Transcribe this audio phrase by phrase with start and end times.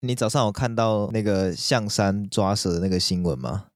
[0.00, 3.66] 你早上有看到那个象山抓蛇的那个新闻吗？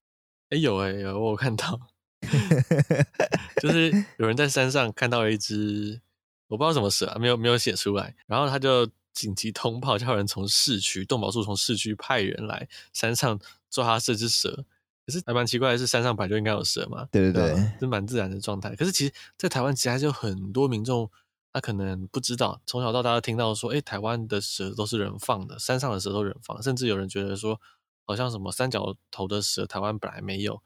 [0.49, 1.79] 哎，有哎有，我有看到，
[3.61, 6.01] 就是有人在山上看到了一只，
[6.47, 13.39] 我不知道什么蛇啊，没有没有写出来，然后他就紧急通报，叫人从市区动保处从市区派人来山上
[13.69, 14.65] 抓他这只蛇。
[15.05, 18.75] 可是还蛮奇怪的是，山上本来就应该有蛇嘛，对对对，对是蛮自然的状态。
[18.75, 21.07] 可是其实，在台湾其实还是有很多民众，
[21.55, 27.61] 他可能不知道，从小到大都听到说，哎，台湾的蛇都是人放的，山上的蛇都是人放，甚至有人觉得说，
[28.03, 30.61] 好像什么三角头的蛇，台湾本来没有，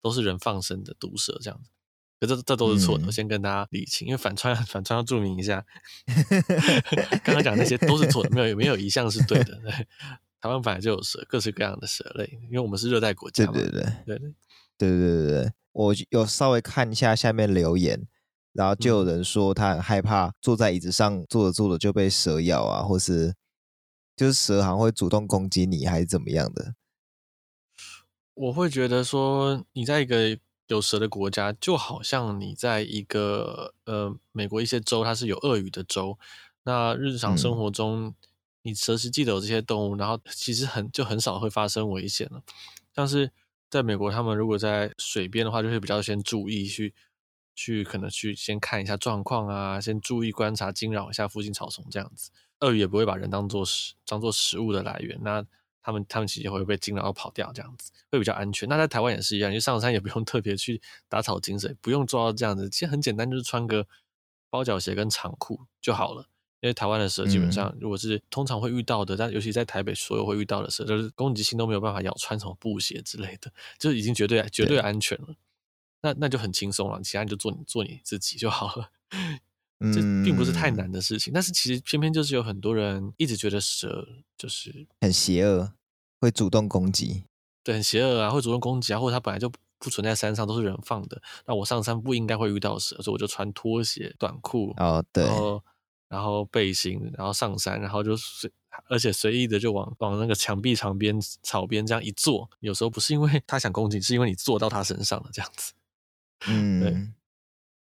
[0.00, 1.70] 都是人放生的毒蛇这样子。
[2.20, 5.66] 可这这都是错的，嗯、我先跟大家理清，因为反串 反串要注明一下，
[7.24, 9.56] 刚刚讲那些都是错的，没有没有一项是对的。
[9.56, 9.72] 对
[10.40, 13.54] 台湾本来就有蛇，各式各样的蛇类，因为我们是热带国家嘛。
[13.54, 14.32] 对对对，对对
[14.78, 18.06] 对对对对，我有稍微看一下下面留言，
[18.58, 23.36] 然后就有人说他很害怕坐在椅子上坐着坐着就被蛇咬啊，或是
[24.16, 26.74] 就是蛇好像会主动攻击你，还是怎么样的？
[28.34, 36.18] 我会觉得说，你在一个有蛇的国家，就好像你在一个呃美国一些州，它是有鳄鱼的州，
[36.64, 38.06] 那日常生活中。
[38.06, 38.14] 嗯
[38.62, 42.42] 你蛇食记得有这些动物，然后其实很就很少会发生危险了。
[42.94, 43.30] 像是
[43.70, 46.92] 在美国，他们如果在水边的话，就会比较先注意去
[47.58, 52.30] 去可能去先看一下状况啊，先注意观察惊扰一下附近草丛这样子。
[52.60, 55.44] 鳄鱼也不会把人当做食当做食物的来源，那
[55.82, 58.68] 他们他们其实会被惊扰而跑掉，这样子会比较安全。
[58.68, 63.84] 那在台湾也是一样，因为上山也不用特别去打草惊蛇，不用做到这样子，其实很简单，就是穿个
[64.50, 66.28] 包脚鞋跟长裤就好了。
[66.60, 75.34] 因为台湾的蛇基本上，如果是通常会遇到的，嗯、但尤其在台北，所有会遇到的蛇，就是攻击性都没有办法咬穿什么布鞋之类的，就已经绝对绝对安全了。
[76.02, 78.90] 那那就很轻松了，其他你就做你做你自己就好了。
[79.92, 85.72] 这并不是太难的事情，嗯、但是其实偏偏就是有很多人一直觉得蛇就是很邪恶，
[86.20, 87.22] 会主动攻击，
[87.62, 91.22] 对，很邪恶啊，会主动攻击啊，或者它本来就不存在山上，都是人放的。
[91.46, 95.24] 那我上山不应该会遇到蛇，所以我就穿拖鞋、短裤哦，对。
[96.08, 98.50] 然后背心，然后上山，然后就随，
[98.88, 102.50] 而且随意的就往往那个墙壁旁边、草边这样一坐。
[102.60, 105.74] 有时候不是因为 他想攻击，是因为你坐到他身上了这样子。
[106.48, 107.08] 嗯，对。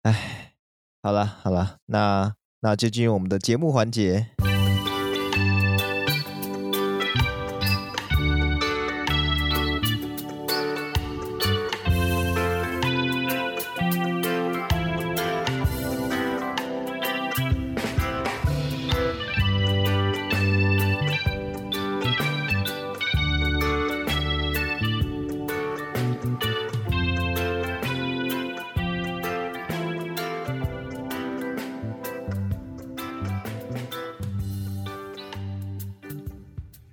[0.02, 0.54] 哎，
[1.02, 4.28] 好了好了，那那就进入我们的节目环节。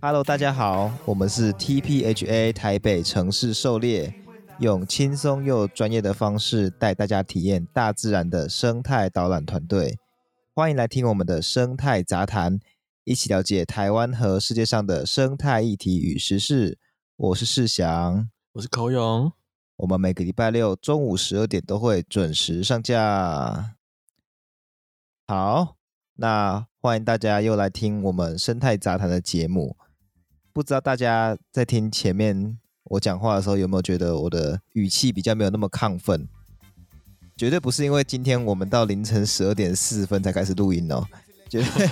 [0.05, 4.13] Hello，大家好，我们是 TPHA 台北城市狩猎，
[4.59, 9.97] 用轻松又专业的方式带大家体验大自然的生态导览团队。
[10.53, 12.59] 欢迎来听我们的生态杂谈，
[13.05, 16.77] 一起了解台湾和世界上的生态议题与时事。
[17.15, 19.31] 我是世祥，我是口勇，
[19.77, 23.77] 我们每个礼拜六中午十二点都会准时上架。
[25.25, 25.77] 好，
[26.15, 29.77] 那欢迎大家又来听我们生态杂谈的节目。
[30.53, 36.27] 不知道大家在听前面我讲话的时候，有没有觉得我的语气比较没有那么亢奋？
[37.35, 41.03] 绝对不是因为今天我们到凌晨十二点四十分才开始录音哦，
[41.49, 41.89] 绝对。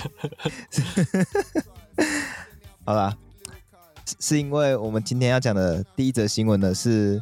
[2.86, 3.18] 好啦，
[4.20, 7.20] 是因为我们今天要讲的第一则新闻呢，是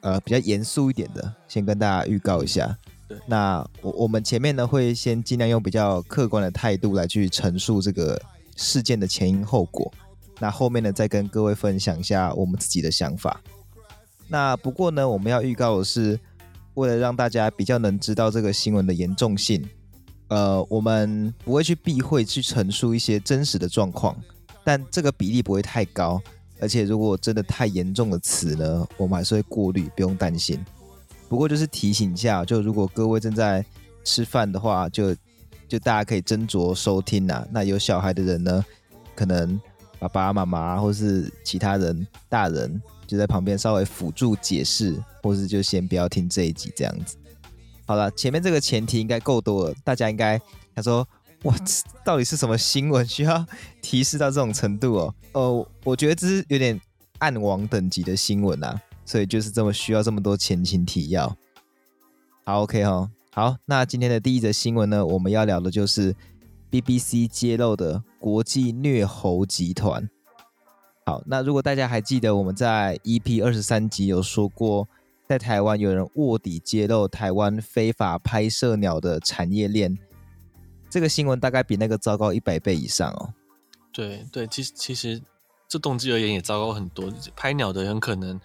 [0.00, 2.76] 呃比较严肃一点的，先跟大家预告一下。
[3.26, 8.20] 那我我们前面呢会先尽量用比较客观的态度来去陈述这个
[8.56, 9.92] 事件的前因后果。
[10.40, 13.40] 那后面呢，再跟各位分享一下我们自己的想法。
[14.26, 16.18] 那不过呢，我们要预告的是，
[16.74, 19.62] 为了让大家比较能知道这个新闻的严重性，
[20.28, 24.16] 呃，我们不会去避讳去陈述一些真实的状况，
[24.64, 26.22] 但这个比例不会太高。
[26.58, 30.64] 而且如果真的太严重的词呢，我们还是会过滤，不用担心。
[31.28, 33.62] 不过就是提醒一下，就如果各位正在
[34.04, 35.14] 吃饭的话，就
[35.68, 38.64] 就大家可以斟酌收听呐、那有小孩的人呢，
[39.14, 39.60] 可能。
[40.00, 47.16] 爸爸妈妈或是其他人大人就在旁边稍微辅助解释，或是就先不要听这一集这样子。
[47.86, 50.40] 好了，前面这个前提应该够多了，大家应该
[50.74, 51.06] 他说
[51.42, 51.54] 哇，
[52.04, 53.46] 到底是什么新闻需要
[53.82, 55.14] 提示到这种程度哦？
[55.32, 56.80] 哦，我觉得这是有点
[57.18, 61.36] 暗网等级的新闻啊，所以就是这么需要这么多前情提要。
[62.44, 66.16] 好，OK 哦，好，那今天的第一则新闻呢，我们要聊的就是。
[66.72, 70.06] BBC 揭露的国际虐猴集团，
[71.06, 74.86] 好，那如果大家还记得我们在 EP 二十三集有说过，
[75.26, 79.98] 在台湾有人卧底揭露台湾非法拍摄鸟的产业链，
[80.90, 83.32] 这个新闻大概比那个糟糕一百倍以上哦。
[83.90, 85.22] 对对，其实其实
[85.66, 87.10] 这动机而言也糟糕很多。
[87.34, 88.38] 拍鸟的人可能，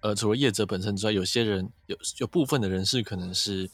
[0.00, 3.68] 呃，除了业者本身之外，有些人有有部分的人是可能是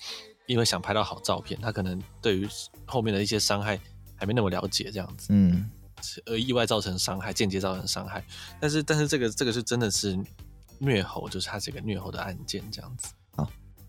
[0.46, 2.48] 因为想拍到好照片，他可能对于
[2.86, 3.78] 后面的一些伤害
[4.24, 5.26] 还没那么了解，这样子。
[5.28, 5.70] 嗯。
[6.26, 8.22] 而，意外造成伤害，间接造成伤害，
[8.60, 10.18] 但是但是这个这个是真的是
[10.78, 13.08] 虐猴，就是它是一个虐猴的案件这样子。
[13.36, 13.48] 好，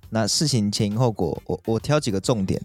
[0.10, 2.62] 那事情前因后果，我我挑几个重点。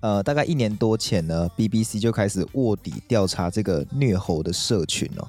[0.00, 5.28] 呃，大概一年多前呢，BBC 就开始卧底调查这个虐猴的社群哦。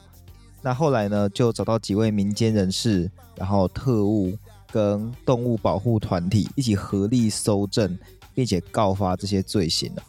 [0.62, 4.38] 那后来呢，就找到几位民间人士，然后特务
[4.72, 7.98] 跟动物保护团体一起合力搜证，
[8.36, 10.04] 并且告发这些罪行了。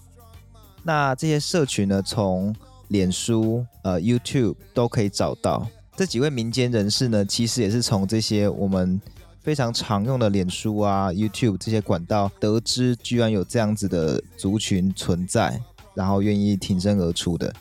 [0.82, 2.54] 那这些社群呢，从
[2.88, 5.66] 脸书、呃，YouTube 都可以找到
[5.96, 7.24] 这几位民间人士呢。
[7.24, 9.00] 其实也是从这些我们
[9.42, 15.60] 非常常用的脸书啊、YouTube 这些管道得知，居然有这样子的族群存在，
[15.94, 17.52] 然后愿意挺身而出的。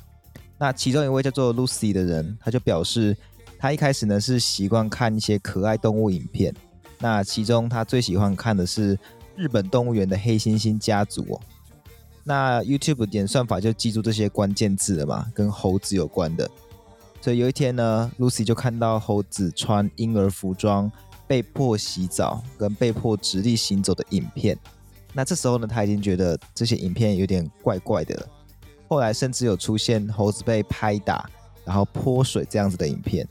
[0.57, 3.15] 那其中一位叫做 Lucy 的人，他就表示，
[3.59, 6.53] 他一开始呢是习惯看一些可爱动物影片。
[6.99, 8.97] 那其中他最喜欢看的是
[9.35, 11.39] 日本动物园的黑猩猩家族哦。
[12.27, 16.49] 那 YouTube 演算法就记住这些关键字了嘛，跟猴子有关的。
[17.21, 20.91] 所以有一天呢，Lucy 就看到猴子穿婴儿服装
[21.25, 24.57] 被迫洗澡跟被迫直立行走的影片。
[25.13, 28.27] 那这时候呢，他已经觉得这些影片有点怪怪的了。
[28.89, 31.29] 后来甚至有出现猴子被拍打，
[31.63, 33.25] 然后泼水这样子的影片。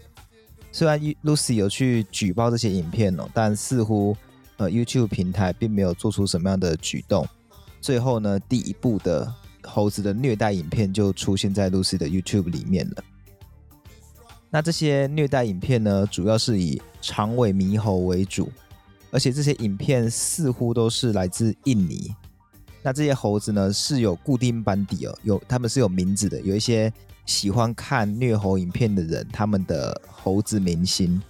[0.73, 4.17] 虽然 Lucy 有去举报这些影片哦，但似乎
[4.57, 7.29] 呃 YouTube 平台并没有做出什么样的举动。
[7.87, 13.05] 最后呢，第一部的猴子的虐待影片就出现在 Lucy 的 YouTube 里面了。
[14.51, 18.51] 那这些虐待影片呢，主要是以长尾猕猴为主，
[19.13, 22.13] 而且这些影片似乎都是来自印尼。
[22.83, 26.93] 那这些猴子呢，是有固定班底哦，有他们是有名字的，有一些
[27.25, 31.23] 喜欢看虐猴影片的人，他们的猴子明星。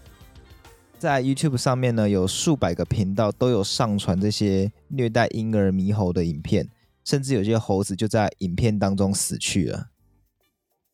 [0.99, 6.69] 在 YouTube 上面呢，有数百个频道都有上传这些虐待婴儿猕猴的影片，
[7.05, 9.89] 甚至有些猴子就在影片当中死去了。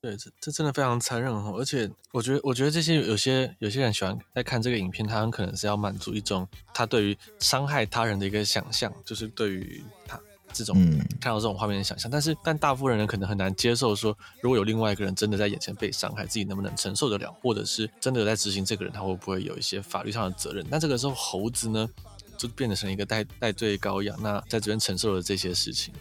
[0.01, 1.55] 对，这这真的非常残忍哦！
[1.57, 10.21] 而且我觉得，我觉得这些有些有些人喜欢在看这个影片，他很可能是要满足一种他对于伤害他人的一个想象，就是对于他。
[10.53, 10.77] 这种
[11.21, 20.65] 看到这种画面的想象，但是但大部分人可能很难接受说，如果有另外一个人真的在眼前被伤害，自己能不能承受得了，或者是真的有在执行这个人，他会不会有一些法律上的责任？
[20.71, 21.89] 那这个时候猴子呢，
[22.37, 25.93] 就变得成一个代代罪羔羊，那在这边承受了这些事情，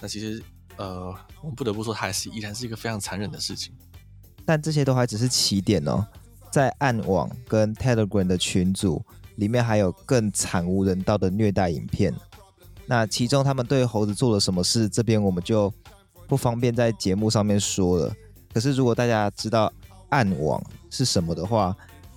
[0.00, 0.42] 那其实
[0.76, 3.72] 呃，我们不得不说，它还是依然是一个非常残忍的事情。
[4.44, 6.04] 但这些都还只是起点哦，
[6.50, 9.04] 在暗网跟 Telegram 的群组
[9.36, 12.12] 里面，还有更惨无人道的虐待影片。
[12.90, 14.88] 那其中他们对猴子做了什么事？
[14.88, 15.72] 这边我们就
[16.26, 18.12] 不方便在节目上面说了。
[18.52, 19.72] 可是如果大家知道
[20.08, 20.60] 暗网
[20.90, 21.72] 是什么的话，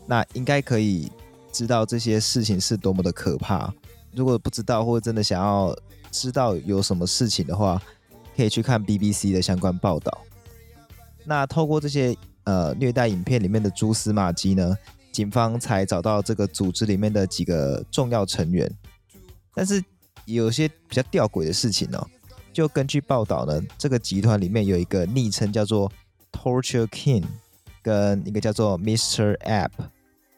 [0.08, 1.12] 那应该可以
[1.52, 3.72] 知道这些事情是多么的可怕。
[4.16, 5.78] 如果不知道或者真的想要
[6.10, 7.80] 知道有什么事情的话，
[8.36, 10.22] 可以去看 BBC 的相关报道。
[11.24, 14.76] 那透过这些呃虐待影片里面的蛛丝马迹呢，
[15.12, 18.68] 警方才找到这个组织里面的几个重要成员，
[19.54, 19.80] 但是。
[20.26, 22.08] 有些比较吊诡的事情哦，
[22.52, 25.92] 就根据报道呢，这个集团里面有一个昵称叫做
[26.32, 27.24] Torture King，
[27.82, 29.38] 跟一个叫做 Mr.
[29.40, 29.72] App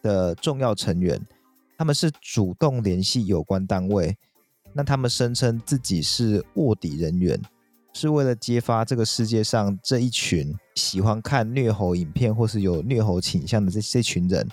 [0.02, 1.22] 的重要成员，
[1.78, 4.18] 他们是主动联系有关单位，
[4.74, 7.40] 那他们声称自己是卧底人员，
[7.94, 14.48] 是为了揭发这个世界上这一群喜欢看虐猴影片或是有虐猴倾向的这这群人，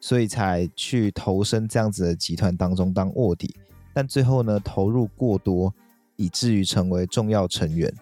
[0.00, 3.54] 所以才去投身这样子的集团当中当卧底。
[3.94, 5.72] 但最后呢，投入过多，
[6.16, 7.92] 以至于成为重要成员。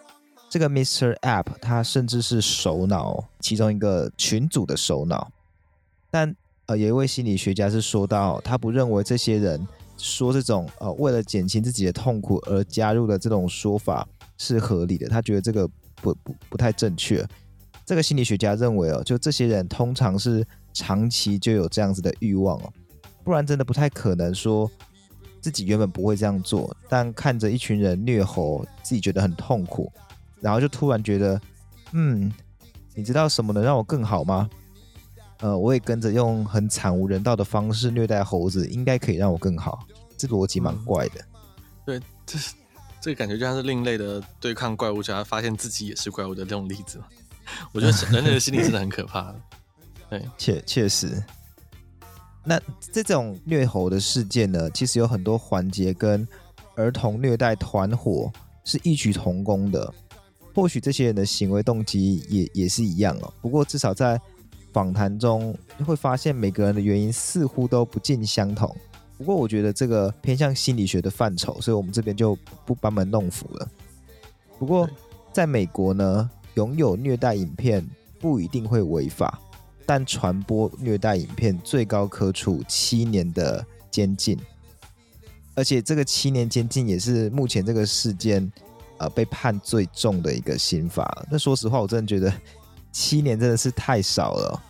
[0.49, 1.17] 这个 Mr.
[1.19, 5.31] App 他甚至是首脑，其中一个群组的首脑。
[6.09, 9.65] 但呃，有一位心理学家是说到，他不认为这些人
[9.97, 14.07] 说这种呃为了减轻自己的痛苦而加入的这种说法
[14.37, 15.07] 是合理的。
[15.07, 17.25] 他觉得这个不不不太正确。
[17.85, 22.73] 这个心理学家认为哦，就这些人通常是长期就有这样子的欲望哦，
[23.23, 24.69] 不然真的不太可能说。
[25.41, 29.91] 自己原本不会这样做，但看着一群人虐猴，自己觉得很痛苦，
[30.39, 31.41] 然后就突然觉得，
[31.93, 32.31] 嗯，
[32.93, 34.49] 你知道什么能让我更好吗？
[35.39, 39.79] 呃，我也跟着用很惨无人道的方式虐待猴子，应该可以让我更好。
[40.15, 41.19] 这逻辑蛮怪的。
[41.83, 42.53] 对，这是
[42.99, 47.01] 这个感觉就像是另类的对抗怪物，想要发现自己也是怪物的这种例子。
[47.71, 49.33] 我觉得人类的心理真的很可怕。
[50.11, 51.23] 对，确确实。
[52.43, 52.59] 那
[52.91, 56.27] 这种虐猴的事件呢，其实有很多环节跟
[56.75, 58.31] 儿童虐待团伙
[58.63, 59.93] 是异曲同工的。
[60.53, 63.33] 或许这些人的行为动机也也是一样哦。
[63.41, 64.19] 不过至少在
[64.73, 65.55] 访谈中
[65.85, 68.75] 会发现，每个人的原因似乎都不尽相同。
[69.17, 73.69] 不过我觉得这个偏向心理学的范畴，所以我们这边就不班门弄斧了。
[74.57, 74.89] 不过
[75.31, 77.87] 在美国呢，拥有虐待影片
[78.19, 79.39] 不一定会违法。
[79.85, 84.39] 但传播虐待影片最高可处七年的监禁，
[85.55, 88.49] 而且这个七年监禁也是目前这个事件
[88.97, 91.25] 呃被判最重的一个刑罚。
[91.29, 92.33] 那说实话，我真的觉得
[92.91, 94.63] 七年真的是太少了。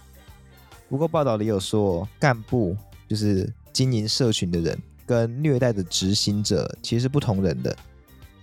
[0.89, 2.75] 不过报道里有说，干部
[3.07, 7.75] 就是经营社群的人跟虐待的执行者其实是不同人的。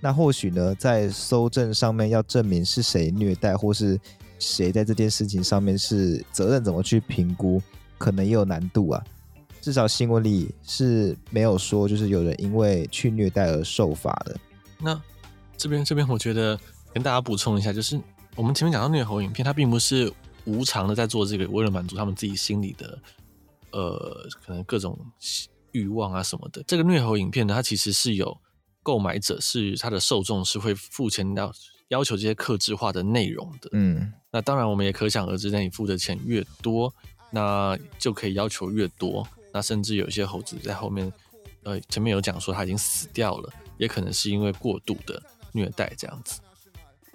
[0.00, 3.98] 那或许呢，在搜证上面要证明是谁虐待，或是。
[4.38, 7.60] 谁在这件事情上面是责任怎么去评估，
[7.98, 9.04] 可能也有难度啊。
[9.60, 14.36] 至少新闻里是没有说，就是有人因为去虐待而受罚的。
[14.80, 15.00] 那
[15.56, 16.58] 这边这边，我觉得
[16.94, 18.00] 跟大家补充一下，就是
[18.36, 20.12] 我们前面讲到虐猴影片，它并不是
[20.44, 22.98] 无偿的在做这个，为了满足他们自己心里的
[23.72, 24.96] 呃可能各种
[25.72, 26.62] 欲望啊什么的。
[26.66, 28.38] 这个虐猴影片呢，它其实是有
[28.82, 31.52] 购买者，是它的受众是会付钱到。
[31.88, 36.92] 要求这些克制化的内容的，嗯，那当然我们也可想而知，那你付的钱越多，
[37.30, 39.26] 那就可以要求越多。
[39.52, 41.10] 那甚至有一些猴子在后面，
[41.62, 46.40] 呃，前面有讲说他已经死掉了，也可能是因为过度的虐待这样子。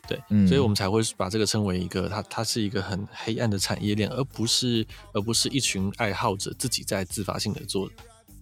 [0.07, 7.89] 对，嗯，所以我们才会把这个称为一个，它它是一个很黑暗的产业链，而不是而不是一群爱好者自己在自发性的做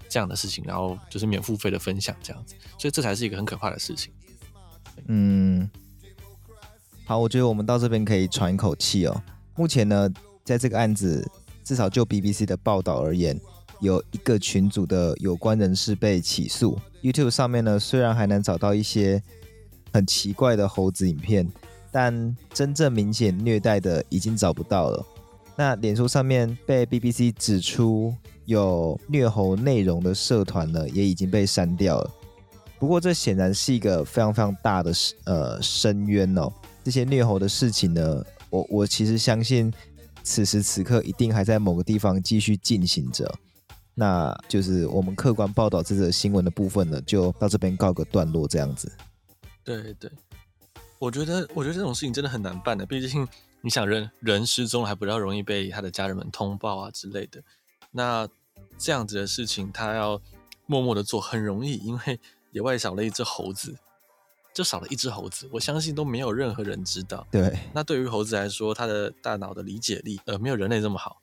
[0.08, 2.56] 这样的事情，然后就是免付费的分享这样子。
[2.80, 4.14] 所以这才是一个很可怕的事情。
[5.08, 5.70] 嗯。
[7.12, 9.22] 好，我觉得我们到这边可以喘一口气哦。
[9.58, 10.10] 目前呢，
[10.46, 11.30] 在这个案子，
[11.62, 13.38] 至少就 BBC 的报道而言，
[13.82, 16.80] 有一个群组的有关人士被起诉。
[17.02, 19.22] YouTube 上面呢，虽然还能找到一些
[19.92, 21.46] 很奇怪的猴子影片，
[21.92, 25.06] 但真正明显虐待的已经找不到了。
[25.58, 28.16] 那脸书上面被 BBC 指出
[28.46, 32.10] 有虐猴内容的社团呢，也已经被删掉了。
[32.80, 34.94] 不过这显然是一个非常非常大的
[35.26, 36.50] 呃深渊哦。
[36.84, 39.72] 这些虐猴的事情呢，我我其实相信，
[40.24, 43.32] 此时此刻一定还在某个地方继续进行着。
[43.94, 48.92] 那就是我们客观报道这则新闻的部分呢，就到这边告个段落，这样子。
[49.64, 50.10] 对对，
[50.98, 53.28] 我觉得我觉得这种事情真的很难办的，毕竟
[53.62, 57.44] 你想人人失踪还比较容易被他的家人们通报啊之类的。
[57.92, 58.28] 那
[58.78, 60.20] 这样子的事情他要
[60.66, 62.20] 默默的做很容易，因为
[62.54, 63.76] 野外少了一只猴子。
[64.54, 67.26] 就少了一只猴子，我相信都没有任何人知道。
[67.32, 71.22] 对，那对于猴子来说，它的大脑的理解力，呃，没有人类这么好，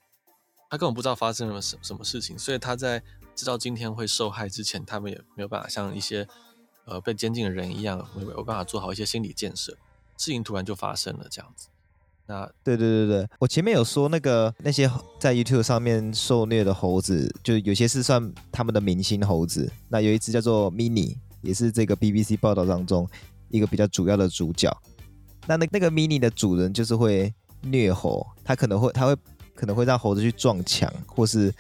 [0.71, 3.03] 它根本不知道发生了什什么事情，所以它在
[3.35, 6.27] 知道今天会受害之前，他们也没有办法像一些
[6.87, 9.73] 呃被监禁的人一样，没有办法做好一些心理建设。
[10.17, 11.69] 事情突然就发生了这样子。
[12.27, 21.17] 那对对对对，我前面有说那个那些在 YouTube 上面受虐的猴子，就有些是算他们的明星猴子，那有一只叫做 Mini。
[21.41, 23.09] 也是这个 BBC 报道当中
[23.49, 24.71] 一个比较主要的主角。
[25.47, 29.17] 那那那个 mini 的主人就是会虐猴，他可能会他会
[29.55, 31.53] 可能会让猴子去撞墙，或是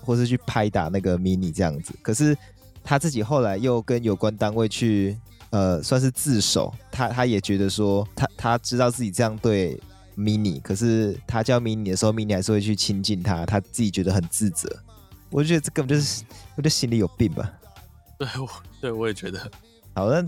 [0.00, 1.92] 或是去拍打那个 mini 这样子。
[2.02, 2.36] 可是
[2.82, 5.18] 他自己后来又跟有关单位去
[5.50, 9.78] 呃算是自首，他他也觉得说他他知道自己这样对
[10.16, 14.70] mini，可是他叫 mini 的时候，mini 还是会去亲近他，他自己觉得很自责。
[15.30, 16.22] 我觉得这根本就是
[16.54, 17.52] 我觉得心里有病吧。
[18.20, 18.48] 对，我
[18.82, 19.50] 对我也觉得。
[19.94, 20.22] 好，那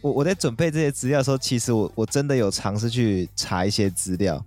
[0.00, 4.44] 我我在准备这些资料的时候，其实我我真的有尝试去查一些资料，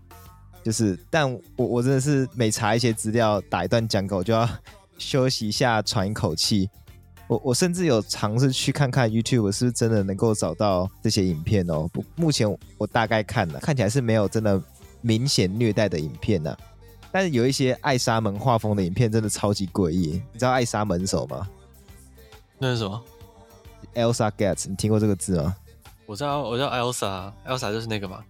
[0.62, 4.48] 就是，但我我真的是每查一些资料，打一段讲稿就要
[5.00, 6.70] 休息一下，喘一口气。
[7.28, 11.90] 我我甚至有尝试去看看 YouTube 是不是真的能够找到这些影片哦。
[11.94, 12.46] 不，目前
[12.78, 14.62] 我大概看了，看起来是没有真的
[15.00, 16.54] 明显虐待的影片呢、
[17.10, 20.22] 但是有一些艾莎门画风的影片，真的超级诡异。
[20.34, 21.48] 你知道艾莎门手吗？
[22.58, 23.02] 那是什么
[23.94, 25.56] ？Elsa Gets，你听过这个字吗？
[26.06, 28.24] 我知道，我叫 Elsa，Elsa 就是那个嘛，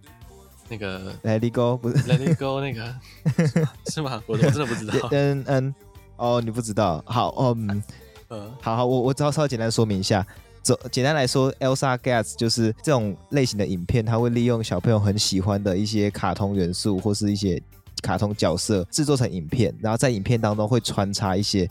[0.68, 2.94] 那个 Let It Go 不是 Let It Go 那个
[3.90, 4.22] 是吗？
[4.26, 5.08] 我我真的不知道。
[5.12, 5.74] 嗯嗯，
[6.16, 7.02] 哦，你不知道？
[7.06, 7.82] 好，嗯，
[8.30, 10.26] 嗯，好好，我我稍稍简单说明一下。
[10.62, 17.62] 走，简单来说，Elsa Gets 就是这种类型的影片，它会利用小朋友很喜欢的一些卡通元素或是一些
[18.02, 21.70] 卡通角色制作成影片，然后在影片当中会穿插一些。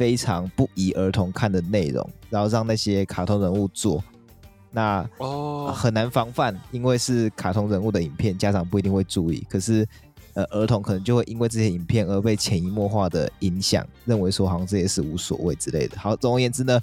[0.00, 4.02] 非常不宜儿童看的内容，然后让那些卡通人物做，
[4.70, 9.46] 那哦很难防范，因为是卡通人物的影片，家长不一定会注意。
[9.46, 9.86] 可是
[10.32, 15.98] 呃儿童可能就会因为这些影片而被潜移默化的影响，认为说好像这些是无所谓之类的。
[15.98, 16.80] 好，总而言之呢，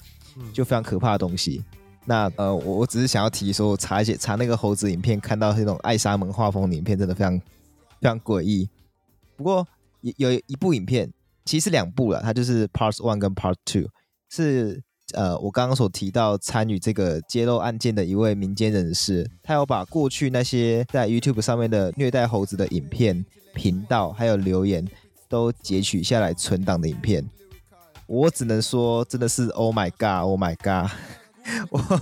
[0.53, 1.63] 就非常可怕的东西。
[2.05, 7.35] 那呃，我我只是想要提说，我查一些查那个猴子影片，看到那种艾莎门画风的影片，真的非常
[7.99, 8.69] 非常诡异。
[9.35, 9.67] 不过
[10.01, 11.11] 有有一部影片，
[11.47, 13.87] 其实两部了，它就是 Part One 跟 Part Two，
[14.29, 23.25] 是呃我刚刚所提到参与这个揭露案件的一位民间人士，他有把过去那些在 YouTube 上面的虐待猴子的影片
[23.55, 24.85] 频道还有留言
[25.29, 27.25] 都截取下来存档的影片。
[28.05, 30.91] 我只能说，真的是 Oh my God，Oh my God。
[31.71, 32.01] 我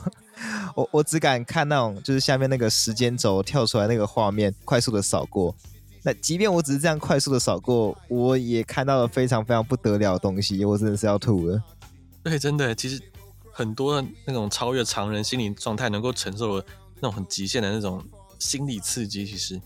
[0.75, 5.55] 我我只敢看那种，就是下面那个时间轴跳出来那个画面，快速的扫过。
[6.05, 11.59] 那即便我只是这样快速的扫过，我也看到了非常非常不得了的东西，我真的是要吐了。
[12.24, 13.01] 对，真的，其实
[13.51, 16.65] 很多那种超越常人心理状态能够承受的
[16.97, 18.05] 那种很极限的那种
[18.38, 19.59] 心理刺激，其实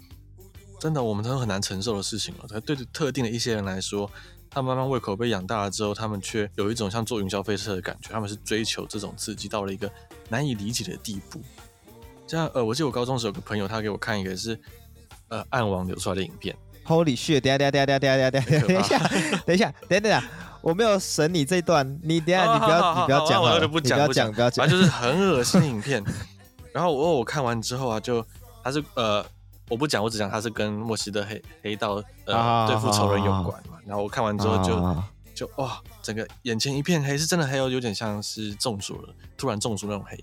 [0.79, 2.61] 真的我们都很难承受的事情了。
[2.61, 4.09] 对特定的一些人来说。
[4.51, 8.09] 他慢慢胃口被养大了之后，他们却有一种像坐云霄飞车的感觉。
[8.11, 9.87] 他们是追求这种刺激到了一个
[10.27, 11.39] 难以理解的地步。
[12.25, 14.59] 这样，呃，我记得我高中时有个朋友，他给我看一个是
[15.29, 16.55] 呃暗网流出来的影片。
[16.85, 17.41] Holy shit！
[17.41, 18.99] 等下等下等下等下等下等一下，
[19.45, 20.23] 等一下，等一下，
[20.61, 26.03] 我没有审你这段，你等下你不要你不要讲，我就不讲，不要讲，不要讲，反正就是很恶心的影片。
[26.73, 28.25] 然后我我看完之后啊，就
[28.63, 29.25] 他是呃。
[29.69, 33.77] 我不讲，我只讲他是跟墨西哥黑黑道呃、啊、对付仇人有关嘛。
[33.85, 40.17] 然后我看完之后就、啊、就哇，整个眼前一片黑，是真的黑哦，有点像是中暑了，突然中暑那种黑，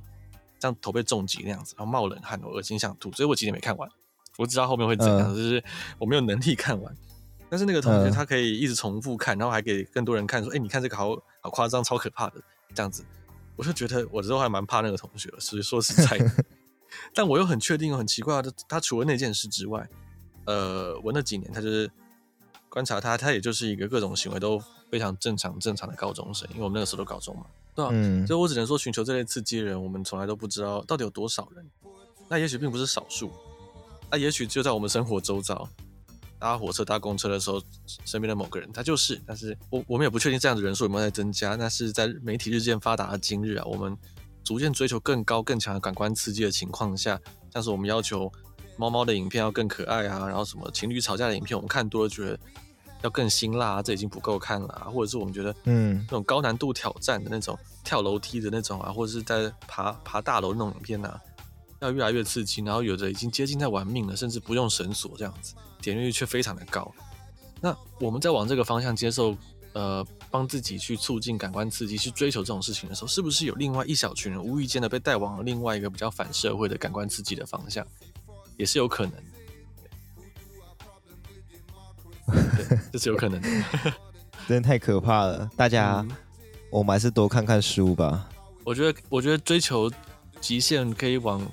[0.59, 3.13] 像头被重击那样子，然后冒冷汗，我恶心想吐。
[3.13, 3.89] 所以我今天没看完，
[4.37, 5.65] 我知道后面会怎样，就、呃、是
[5.99, 6.97] 我没有能力看完。
[7.49, 12.35] 但是那个同学他可以一直重复看，然后还给更多人看，说：“哎、欸，你看这个好好夸张，超可怕的
[12.75, 13.05] 这样子。”
[13.57, 16.31] 我就觉得我之后还蛮怕那个同学，所以说实在的。
[17.15, 19.89] 但我又很确定，很奇怪他，他除了那件事之外，
[20.45, 21.91] 呃，我那几年他就是
[22.69, 27.91] 观察他，他也就是一个各种行为都非常正常正常的高中生，因为我们那个时候都高中嘛，对吧、啊？
[27.93, 31.65] 嗯，所以我只能说，寻求这类刺激的人，我们从来都不知道到底有多少人。
[32.29, 33.31] 那也许并不是少数，
[34.11, 35.69] 那也许就在我们生活周遭，
[36.39, 37.61] 搭火车、搭公车的时候，
[38.05, 39.21] 身边的某个人，他就是。
[39.27, 41.55] 但是我我们也不确定这样的人数有没有在增加。
[41.55, 43.97] 那是在媒体日渐发达的今日啊，我们。
[44.47, 47.21] 逐渐追求更高更强的感官刺激的情况下，
[47.53, 48.31] 像是我们要求
[48.77, 52.39] 猫猫的影片要更可爱啊，然后什么情侣吵架的影片我们看多了觉得
[53.03, 61.21] 要更辛辣啊，这已经不够看了啊，或者是我们觉得嗯那种高难度挑战的那种跳楼梯的那种啊，或者是在爬爬大楼那种影片啊，
[61.81, 66.95] 要越来越刺激，然后有的已经接近在玩命了，甚至不用绳索这样子，点击率却非常的高。
[67.61, 69.37] 那我们在往这个方向接受。
[69.73, 77.87] 呃，帮自己去促进感官刺激，去追求这种事情的时候，是不是有另外一小群人无意间的被带往了另外一个比较反社会的感官刺激的方向，
[78.57, 79.23] 也是有可能的。
[82.57, 83.49] 对，这是有可能的。
[84.49, 86.17] 真的太可怕了，大家，嗯、
[86.71, 88.31] 我们还是多看看书吧。
[88.65, 89.93] 我觉得，我觉得追求
[90.41, 91.47] 极限可以往。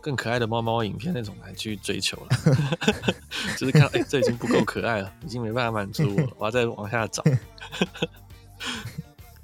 [0.00, 2.28] 更可爱的猫猫影片那种来去追求了，
[3.58, 7.22] 就是看哎、欸，这已经不够可爱了，已经没办法满足我了，我要再往下找。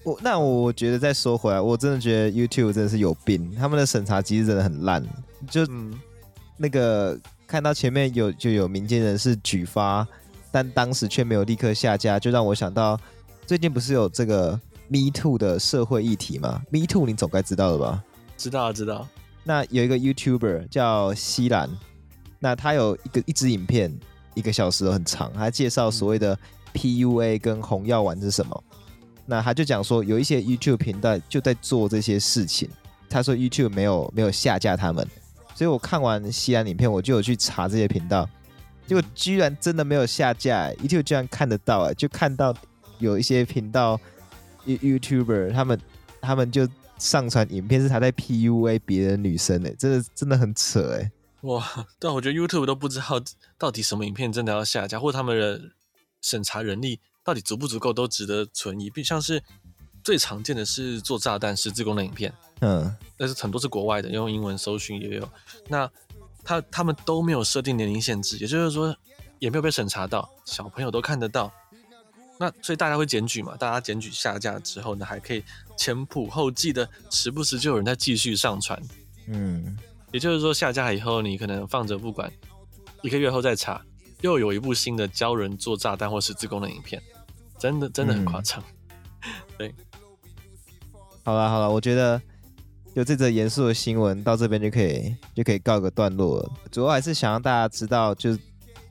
[0.02, 5.04] 我那我觉得再说回来，我真的觉得 YouTube 真的是有病，他们的审查机制真的很烂。
[5.50, 5.98] 就、嗯、
[6.56, 10.06] 那个看到前面有就有民间人士举发，
[10.50, 12.98] 但当时却没有立刻下架，就让我想到
[13.44, 14.52] 最近不是有这个
[14.88, 18.04] Me Too 的社会议题吗？Me Too 你总该知道了吧？
[18.36, 19.06] 知道知道。
[19.48, 21.70] 那有一个 YouTuber 叫西兰，
[22.40, 23.96] 那他有一个一支影片，
[24.34, 26.36] 一个小时都很长，他介绍所谓的
[26.74, 28.64] PUA 跟红药丸是什么。
[29.24, 32.68] 那他就讲说，有一些 YouTube 频道就在做这些事情。
[33.08, 35.06] 他说 YouTube 没有没有下架他们，
[35.54, 38.28] 所以我看完西兰影片，我就有去查这些频道，
[38.84, 42.52] 结果居然真的没有下架，YouTube 居然看得到，就看到
[42.98, 44.00] 有一些频道
[44.66, 45.80] YouTuber 他们
[46.20, 46.68] 他们就。
[46.98, 51.10] 上传影片是他在 PUA 别的女生哎，真的真的很扯哎！
[51.42, 53.22] 哇，但，我觉得 YouTube 都不知道
[53.58, 55.60] 到底什么影片真的要下架，或者他们的
[56.22, 58.90] 审查人力到底足不足够，都值得存疑。
[58.90, 59.42] 并像是
[60.02, 65.28] 最常见的是做炸弹十字弓的影片，嗯，但是很多是国外的，用英文搜寻也有。
[65.68, 65.88] 那
[66.42, 68.96] 他他们都没有设定年龄限制，也就是说
[69.38, 71.52] 也没有被审查到，小朋友都看得到。
[72.38, 73.56] 那所以大家会检举嘛？
[73.56, 75.42] 大家检举下架之后呢，还可以
[75.76, 78.80] 前仆后继的，时不时就有人在继续上传。
[79.26, 79.76] 嗯，
[80.12, 82.30] 也就是说下架以后，你可能放着不管，
[83.02, 83.82] 一个月后再查，
[84.20, 87.02] 又有一部新的教人做炸弹或十字弓的影片，
[87.58, 88.62] 真的真的很夸张。
[89.22, 89.74] 嗯、 对，
[91.24, 92.20] 好了好了，我觉得
[92.92, 96.52] 有这则严肃的新闻到这边就可以就可以告个段落了。
[96.70, 98.38] 主要还是想让大家知道，就是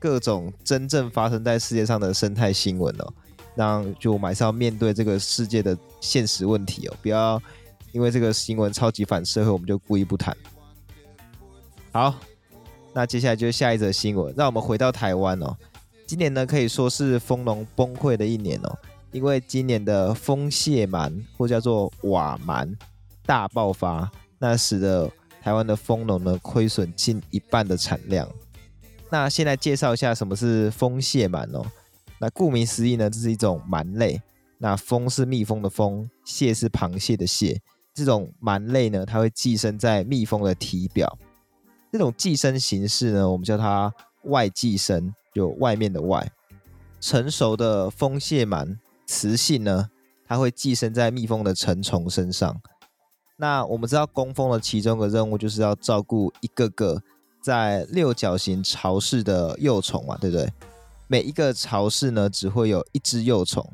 [0.00, 3.14] 各种真正发生在世界上的生态新闻哦。
[3.58, 7.42] 那就我们还是要面对这个世界的现实问题哦，不要
[7.92, 10.36] 因为这个新闻超级反社会，我们就故意不谈。
[11.90, 12.14] 好，
[12.92, 15.56] 那接下来就是下一则新闻，让我们回到台湾哦。
[16.06, 18.78] 今年呢可以说是蜂农崩溃的一年哦，
[19.10, 22.70] 因为今年的蜂蟹螨或叫做瓦螨
[23.24, 28.28] 大爆发，那使得台湾的蜂农呢亏损近一半的产量。
[29.08, 31.64] 那先来介绍一下什么是蜂蟹螨哦。
[32.18, 34.20] 那顾名思义呢，这是一种螨类。
[34.58, 37.60] 那蜂是蜜蜂的蜂，蟹是螃蟹的蟹。
[37.92, 41.18] 这种螨类呢，它会寄生在蜜蜂的体表。
[41.92, 43.92] 这种寄生形式呢，我们叫它
[44.24, 46.30] 外寄生，就外面的外。
[47.00, 49.90] 成熟的蜂蟹螨雌性呢，
[50.26, 52.60] 它会寄生在蜜蜂的成虫身上。
[53.36, 57.02] 那我们知道，工蜂的其中一个任务就是要照顾一个个
[57.42, 60.50] 在六角形巢室的幼虫嘛，对不对？
[61.08, 63.72] 每一个巢室呢，只会有一只幼虫。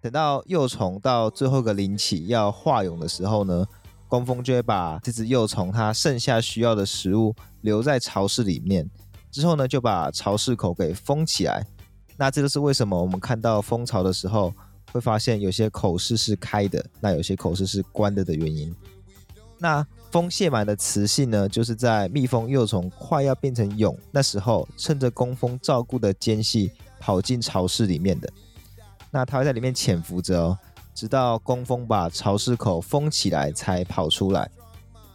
[0.00, 3.66] 等到幼虫到最后一个龄期要化蛹的时候呢，
[4.08, 8.88] 工蜂就会把这只幼虫它剩下需要的食物留在巢室里面，
[9.30, 11.66] 之后呢就把巢室口给封起来。
[12.16, 14.54] 那这就是为什么我们看到蜂巢的时候
[14.92, 18.74] 会发现有些口室是开的，那有些口室是关的的原因。
[19.58, 28.32] 那蜂蟹螨的雌性呢，就是在蜜蜂幼虫快要变成蛹那时候，趁着工蜂照顾的间隙跑进巢室里面的。
[29.10, 30.58] 那它会在里面潜伏着哦，
[30.94, 34.48] 直到工蜂把巢室口封起来才跑出来。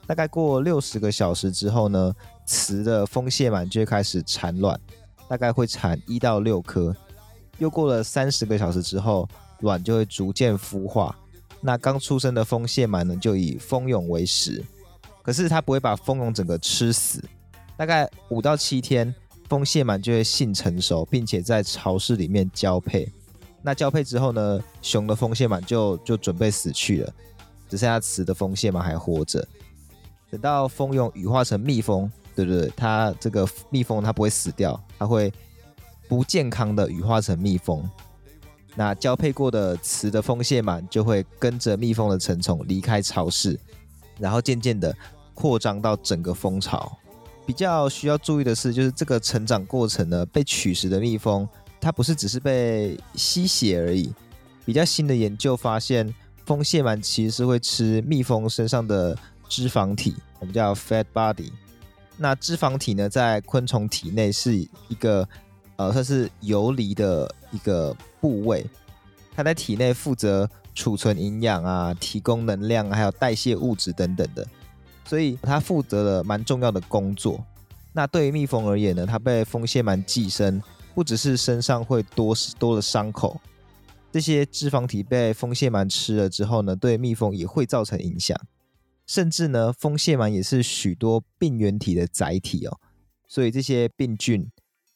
[0.06, 2.14] 大概过六十个小时之后呢，
[2.46, 4.78] 雌的蜂蟹螨就会开始产卵，
[5.30, 6.94] 大概会产一到六颗。
[7.58, 9.26] 又过了三十个小时之后，
[9.62, 11.18] 卵就会逐渐孵化。
[11.62, 14.62] 那刚出生的蜂蟹螨呢，就以蜂蛹为食。
[15.30, 17.24] 可是它不会把蜂蛹整个吃死，
[17.78, 19.14] 大概五到七天，
[19.48, 23.08] 蜂蟹螨就会性成熟，并且在巢室里面交配。
[23.62, 27.14] 那交配之后呢，雄的蜂蟹螨就就准备死去了，
[27.70, 29.48] 只剩下雌的蜂蟹螨还活着。
[30.32, 32.68] 等到蜂蛹羽化成蜜蜂，对不对？
[32.76, 35.32] 它这个蜜蜂它不会死掉，它会
[36.08, 37.88] 不健康的羽化成蜜蜂。
[38.74, 43.60] 那交配过的雌的蜂蟹螨就会跟着蜜蜂的成虫离开巢室，
[44.18, 44.92] 然后渐渐的。
[45.40, 46.92] 扩张到整个蜂巢，
[47.46, 51.48] 比较需要注意的是，就是这个成长过程呢，被取食的蜜蜂，
[51.80, 54.14] 它不是只是被吸血而已。
[54.66, 56.14] 比较新的研究发现，
[56.46, 61.50] 蜂蟹螨其实是会吃蜜蜂身上的脂肪体，我们叫 fat body。
[62.18, 65.26] 那脂肪体呢，在昆虫体内是一个
[65.78, 68.70] 呃，算是游离的一个部位，
[69.34, 74.46] 它在体内负责储存营养啊，提供能量，还有代谢物质等等的。
[75.10, 77.44] 所以它负责了蛮重要的工作。
[77.94, 80.62] 那对于蜜蜂而言呢，它被蜂蟹螨寄生，
[80.94, 83.42] 不只是身上会多多的伤口，
[84.12, 88.40] 这些脂肪体被蜂蟹螨吃了之后呢，对蜜蜂也会造成影响。
[89.08, 92.78] 甚至呢，蜂蟹螨也是许多病原体的载体哦。
[93.28, 94.48] 所以这些病菌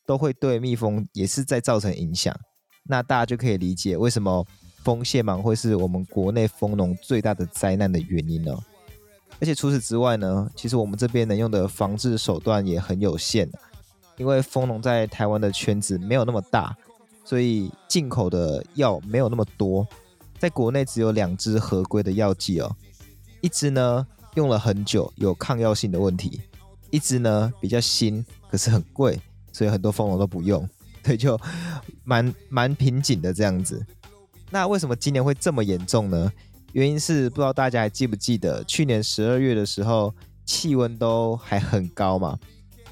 [0.05, 2.39] 都会对蜜蜂也是在造成影响。
[2.83, 4.45] 那大家就可以理解为什么
[4.83, 8.63] 蜂蟹螨会是我们国内蜂农最大的灾难的原因了。
[9.43, 13.51] 而且除此之外呢，其实我们这边能用的防治手段也很有限，
[14.15, 16.73] 因为蜂农在台湾的圈子没有那么大，
[17.25, 19.85] 所以进口的药没有那么多，
[20.39, 22.73] 在国内只有两支合规的药剂哦，
[23.41, 26.39] 一支呢用了很久，有抗药性的问题，
[26.89, 29.19] 一支呢比较新，可是很贵，
[29.51, 30.65] 所以很多蜂农都不用，
[31.03, 31.37] 所以，就
[32.05, 33.85] 蛮蛮瓶颈的这样子。
[34.49, 36.31] 那为什么今年会这么严重呢？
[36.73, 40.13] 原因是不知道大家还记不记得，去年十二月的时候
[40.45, 42.37] 气温都还很高嘛，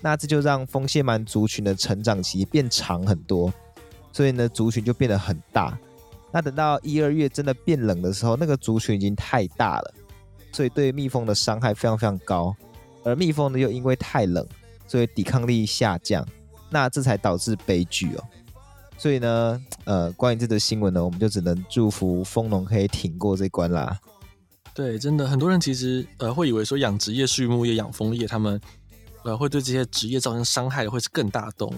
[0.02, 3.52] 那这就让蜂蟹螨族群的成长期变长很多，
[4.14, 5.78] 所以呢族群就变得很大。
[6.32, 9.94] 那等到一二月真的变冷的时候，那个族群已经太大了，
[10.52, 12.56] 所以对蜜蜂的伤害非常非常高。
[13.04, 14.48] 而蜜蜂呢又因为太冷，
[14.88, 16.26] 所以抵抗力下降，
[16.70, 18.24] 那这才导致悲剧哦。
[19.02, 24.00] 所以呢，呃，关于这则新闻呢，我们就只能祝福蜂农可以挺过这关啦。
[24.76, 28.62] 对，真的很多人其实呃会以为说养殖业、畜牧业、养蜂业，他们
[29.24, 31.76] 呃会对这些职业造成伤害的会是更大动物，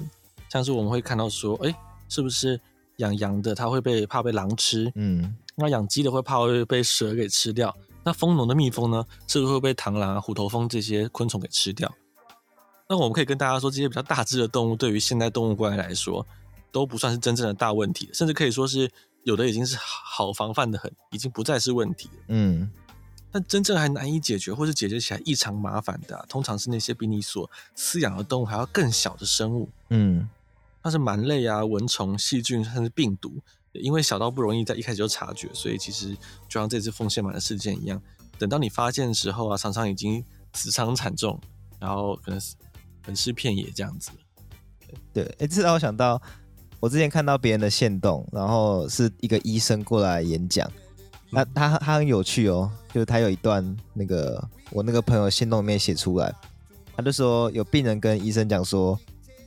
[0.50, 1.74] 像是我们会看到说，哎，
[2.10, 2.60] 是不是
[2.98, 4.92] 养羊的它会被怕被狼吃？
[4.96, 7.74] 嗯，那养鸡的会怕会被蛇给吃掉？
[8.04, 11.90] 那蜂农的蜜蜂呢，是不是会被螳螂啊、虎头蜂这些昆虫给吃掉？
[12.90, 16.28] 那我们可以跟大家说，这些比较大只的动物，对于现代动物关系来说，
[16.74, 18.92] 都不算是真正的大问题，甚至可以说是
[19.24, 22.24] 有的已经是好防范的很，已经不再是问题了。
[22.30, 22.70] 嗯，
[23.32, 29.70] 但真正还难以解决或是解决起来异常麻烦的啊，通常是那些比你所饲养的动物还要更小的生物。
[29.90, 30.28] 嗯，
[30.84, 33.40] 像是螨类啊、蚊虫、细菌，甚至病毒，
[33.74, 36.14] 因为小到不容易在一开始就察觉，所以其实
[36.50, 38.02] 就像这次奉献螨的事件一样，
[38.40, 41.40] 等到你发现的时候啊，常常已经死伤惨重，
[41.80, 42.56] 然后可能是
[43.06, 44.10] 横尸遍野这样子。
[45.12, 46.22] 对，哎，这让我想到，
[46.84, 50.70] 我之前看到别人的线动，然后是一个医生过来演讲，
[51.30, 56.30] 那他他很有趣哦，就是他有一段那个我那个朋友线动里面写出来，
[56.94, 59.00] 他就说有病人跟医生讲说，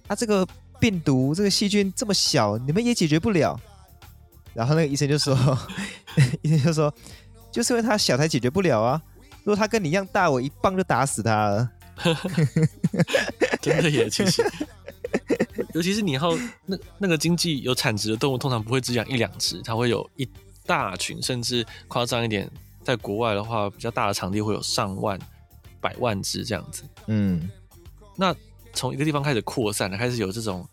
[0.08, 0.48] 他、啊、这个
[0.80, 3.54] 病毒这个细菌这么小，你们也解决不了，
[4.54, 5.36] 然后那个医生就说，
[6.40, 6.90] 医生就说，
[7.52, 9.02] 就是因为他小才解决不了啊，
[9.44, 11.70] 如果他跟你一样大，我一棒就打死他了，
[13.60, 14.42] 真的也其实。
[15.76, 20.26] 尤其是你以后那那个经济有产值的动物，通常不会只养一两只，它会有一
[20.64, 22.50] 大群，甚至夸张一点，
[22.82, 25.18] 在国外的话，比较大的场地会有上万、
[25.78, 26.82] 百万只这样子。
[27.08, 27.50] 嗯，
[28.16, 28.34] 那
[28.72, 30.66] 从一个地方开始扩散，开始有这种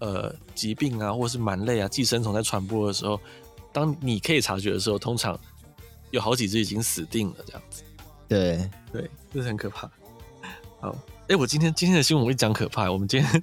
[0.00, 3.20] 呃疾病啊，或者是螨类啊、寄生虫在传播的时候，
[3.72, 5.38] 当你可以察觉的时候，通常
[6.10, 7.84] 有好几只已经死定了这样子。
[8.26, 9.88] 对对，这是很可怕。
[10.80, 10.98] 好。
[11.22, 13.42] 哎、欸，我今天今天的新闻我一讲可怕，我们今天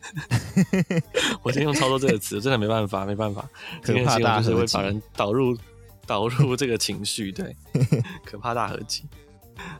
[1.41, 3.47] 我今天用操作这个词，真的没办法，没办法。
[3.81, 5.57] 可怕大合集，会把人导入
[6.05, 7.55] 导入这个情绪，对，
[8.25, 9.05] 可怕大合集。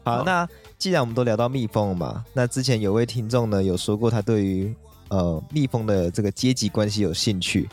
[0.03, 4.73] 好，好，那既然我们都聊到蜜蜂了嘛，那之前有位听众呢有说过他对于
[5.09, 7.67] 呃蜜蜂的这个阶级关系有兴趣，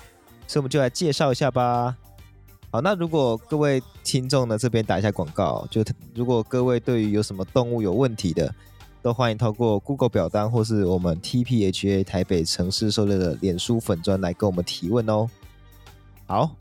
[0.49, 1.97] 所以我们就来介绍一下吧。
[2.73, 5.85] 好，那如果各位听众呢这边打一下广告，就
[6.17, 8.53] 如果各位对于有什么动物有问题的。
[9.03, 15.29] 都欢迎透过 Google 表单或是我们 TPHA 台北城市狩猎的脸书粉砖来跟我们提问哦。
[16.27, 16.57] 好，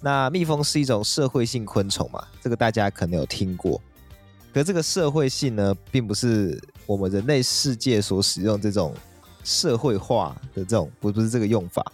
[0.00, 3.80] 那蜜蜂是一种社会性昆虫嘛，这个大家可能有听过。
[4.52, 8.94] 可这个社会性呢，并不是我们人类世界所使用这种
[9.42, 11.84] 社会化的这种，不不是这个用法。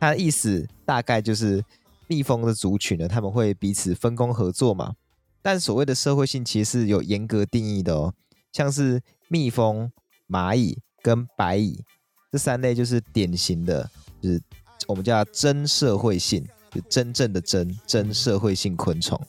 [0.00, 1.62] 它的意思大概就是
[2.06, 4.94] 蜜蜂的族群呢，他们会彼此分工合作嘛。
[5.42, 8.14] 但所谓的社会性其实是有严格定义的哦。
[8.52, 9.90] 像是蜜蜂、
[10.28, 11.84] 蚂蚁跟白蚁
[12.32, 13.88] 这三类，就是典型的，
[14.20, 14.42] 就是
[14.86, 19.20] 我们叫真社会性，就真正的真真社会性昆虫，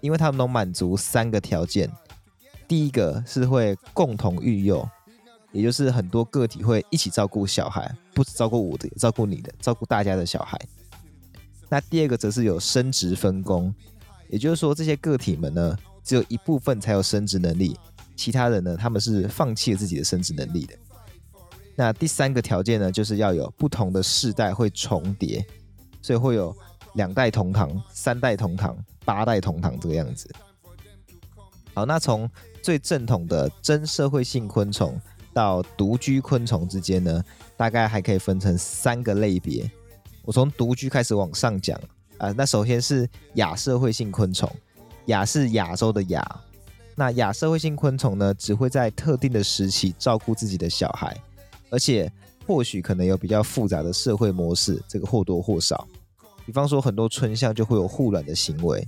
[0.00, 1.90] 因为它们能满足三个条件。
[2.68, 4.86] 第一个是会共同育幼，
[5.52, 10.58] 也就是很多个体会一起照顾小孩，不只照顾我的，也照顾你的，照顾大家的小孩。
[11.68, 13.72] 那第二个则是有生殖分工，
[14.28, 17.78] 也就是说这些个体们呢，只有一部分才有生殖能力。
[18.16, 20.74] 其他人呢，他们是放弃了自己的生殖能力的。
[21.76, 25.46] 那第三个条件呢，就是要有不同的世代会重叠，
[26.00, 26.56] 所以会有
[26.94, 28.74] 两代同堂、三代同堂、
[29.04, 30.34] 八代同堂这个样子。
[31.74, 32.28] 好，那从
[32.62, 34.98] 最正统的真社会性昆虫
[35.34, 37.22] 到独居昆虫之间呢，
[37.58, 39.70] 大概还可以分成三个类别。
[40.22, 41.78] 我从独居开始往上讲
[42.16, 44.50] 啊，那首先是亚社会性昆虫，
[45.06, 46.40] 亚是亚洲的亚。
[46.98, 51.14] 那亚社会性昆虫呢，只会在特定的时期照顾自己的小孩，
[51.68, 52.10] 而且
[52.46, 55.86] 或许可能有比较复杂的社会模式，这个或多或少。
[56.46, 58.82] 比方说，很多春象就会有护卵的行为，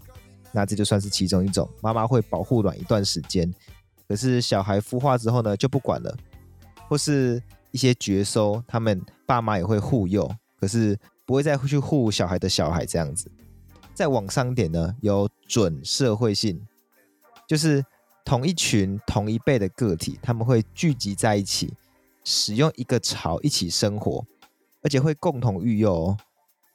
[0.53, 1.69] 那这就算是其中一种。
[1.83, 3.53] 妈妈会保护卵一段时间，
[4.09, 6.17] 可是小孩孵化之后呢，就不管了。
[6.89, 7.43] 或是
[7.73, 10.27] 一些绝收，他们爸妈也会护幼，
[10.59, 13.31] 可是不会再去护小孩的小孩这样子。
[13.93, 16.59] 再往上点呢，有准社会性，
[17.47, 17.85] 就是。
[18.29, 21.73] 同一群同一辈的个体，他们会聚集在一起，
[22.25, 24.23] 使用一个巢一起生活，
[24.83, 26.17] 而且会共同育幼哦。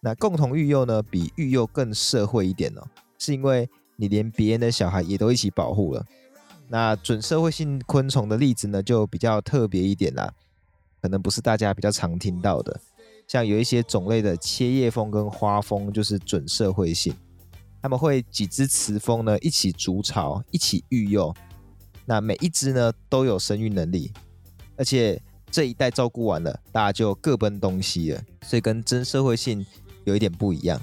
[0.01, 2.81] 那共同育幼呢，比育幼更社会一点哦，
[3.19, 6.03] 是因为你连别人的小孩也都一起保护了。
[6.69, 10.33] 那准社会性昆虫的例子呢，就比较特别一点啦，
[11.03, 12.81] 可能不是大家比较常听到的，
[13.27, 17.13] 像有一些种类的切叶蜂跟花蜂就是准社会性。
[17.83, 21.35] 他们会几只雌蜂呢，一起筑巢，一起育幼，
[22.05, 24.09] 那每一只呢都有生育能力，
[24.77, 29.65] 而且这一代照顾完了，大家就各奔东西了，所以跟真社会性
[30.05, 30.79] 有一点不一样。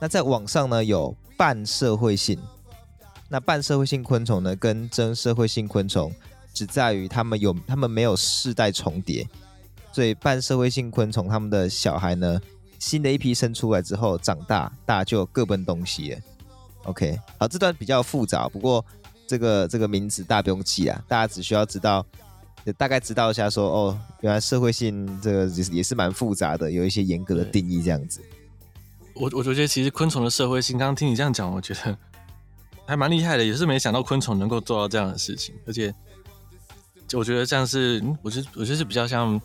[0.00, 2.40] 那在网上呢有半社会性，
[3.28, 6.10] 那半社会性昆虫呢跟真社会性昆虫
[6.54, 9.28] 只在于它们有它们没有世代重叠，
[9.92, 12.40] 所以半社会性昆虫它们的小孩呢。
[12.84, 16.14] 新的一批生出来之后长大，大家就各奔东西。
[16.82, 18.84] OK，好，这段比较复杂，不过
[19.26, 22.04] 这个这个名字大家不用记啊，大家只需要知道，
[22.76, 28.20] 大概知道一下说，哦，原来社会性这个也是也是蛮复杂的，有一些严格的定义这样子。
[29.14, 31.96] 我我觉得其实昆虫的社会性，刚刚听你这样讲，我觉得
[32.84, 35.90] 还蛮厉害的，也是没想到昆虫能够做到这样的事情，而且
[37.14, 39.40] 我觉得这样是，我觉得我觉得是比较像。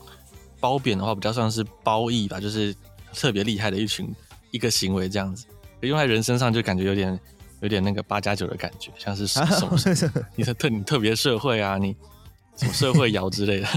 [0.62, 2.76] 褒贬的话，比较算是褒义吧，就是
[3.14, 4.14] 特别厉害的一群
[4.52, 5.46] 一个行为这样子。
[5.82, 7.18] 用在人身上就感觉有点
[7.62, 11.96] 有点那个八加九的感觉，像是什么什么你特你特别社会啊，你
[12.58, 13.68] 什么社会摇之类的。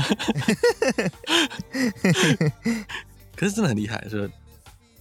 [3.36, 4.28] 可是真的很厉害，是？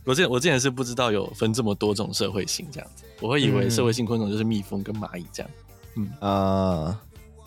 [0.03, 5.51] 我之前我之前是不知道有分这么多种社会性这样子，我会以为社会性昆虫就是蜜蜂跟蚂蚁这样。
[5.95, 6.99] 嗯啊、呃，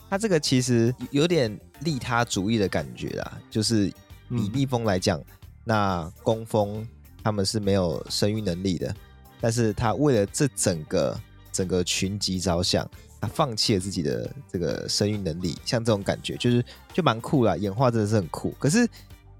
[0.09, 3.89] 它这个其实有点利他主义的感觉啦，就是
[4.31, 5.25] 以蜜蜂来讲，嗯、
[5.65, 6.87] 那工蜂
[7.23, 8.95] 他们是没有生育能力的，
[9.41, 11.19] 但是他为了这整个
[11.53, 12.89] 整个群集着想，
[13.21, 18.55] 他放弃了自己的这个生育能力，像这种感觉就是就蛮酷啦，演化真的是很酷。
[18.59, 18.87] 可是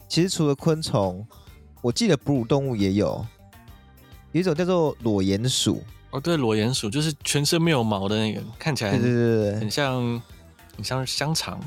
[0.09, 1.27] 其实除了昆虫，
[1.83, 3.27] 我记得哺乳动物也有，
[4.33, 5.83] 有一种叫做裸鼹鼠。
[6.11, 10.23] 哦，对，裸鼹鼠就是全身没有毛的那个，看起来很对对对，很像
[10.77, 11.61] 很像香肠，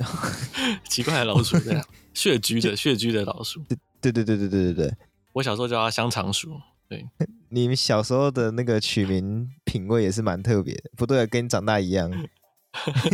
[0.88, 3.62] 奇怪的老鼠这样，穴居的穴居的老鼠。
[4.00, 4.94] 对对对对对对对，
[5.34, 6.58] 我小时候叫它香肠鼠。
[6.88, 7.06] 对，
[7.50, 12.10] 你们小时候的那个取名品味也是蛮特别的，不对，跟你长大一样。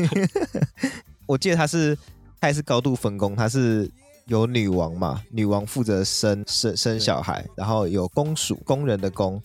[1.26, 1.98] 我记得它是
[2.40, 3.90] 它也是高度分工，它是。
[4.26, 5.20] 有女王嘛？
[5.32, 9.42] 女王负责生生生小孩，然后有公鼠，工人的工，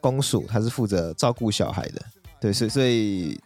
[0.00, 2.02] 公鼠他是负责照顾小孩的。
[2.40, 3.38] 对，所以所以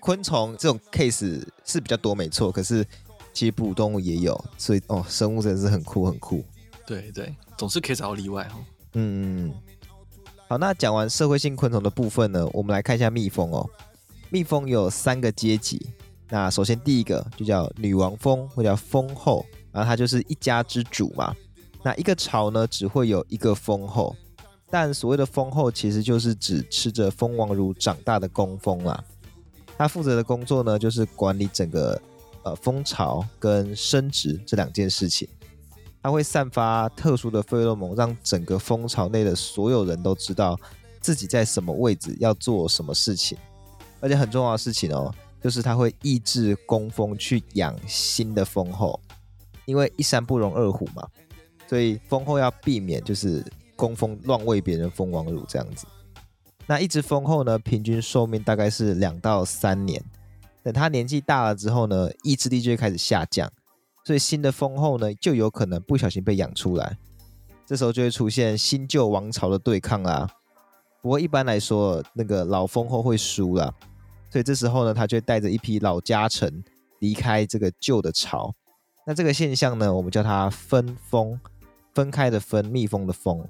[0.00, 2.50] 昆虫这种 case 是比较多，没错。
[2.50, 2.84] 可是
[3.34, 6.42] 其实哺乳动物也有，所以哦，生物真的是很酷很酷。
[6.86, 8.58] 对对，总是可以找到例外哈。
[8.94, 9.54] 嗯嗯。
[10.48, 13.68] 好，那讲完社会性昆虫的部分呢，我们来看一下蜜蜂哦。
[14.30, 15.90] 蜜蜂有三个阶级，
[16.28, 19.44] 那首先第一个就叫女王蜂，或叫蜂后。
[19.72, 21.34] 然后它就是一家之主嘛，
[21.82, 24.14] 那一个巢呢，只会有一个蜂后，
[24.70, 29.02] 但所谓的蜂后其实就是指吃着蜂王乳长大的工蜂啦。
[29.76, 32.00] 它负责的工作呢，就是管理整个
[32.44, 35.28] 呃蜂巢跟生殖这两件事情。
[36.02, 40.54] 它会散发特殊的费洛蒙，让整个蜂巢内的所有人都知道
[41.00, 43.38] 自己在什么位置，要做什么事情。
[44.00, 45.10] 而且很重要的事情哦，
[45.42, 49.00] 就是它会抑制工蜂去养新的蜂后。
[49.64, 51.08] 因为一山不容二虎嘛，
[51.66, 53.42] 所以蜂后要避免就是
[53.74, 55.86] 工蜂乱喂别人蜂王乳这样子。
[56.66, 60.04] 那一只蜂后呢，平均寿命大概是两到三年。
[60.64, 63.52] 等他年纪大了之后呢，意志力就会开始下降，
[64.02, 66.96] 所以新的蜂后呢，就有可能不小心被养出来。
[67.66, 70.26] 这时候就会出现新旧王朝的对抗啦。
[71.02, 73.72] 不过一般来说，那个老蜂后会输啦，
[74.30, 76.64] 所以这时候呢，他就会带着一批老家臣
[77.00, 78.54] 离开这个旧的巢。
[79.06, 81.38] 那这个现象呢，我们叫它分蜂，
[81.92, 83.46] 分开的分，蜜蜂的蜂。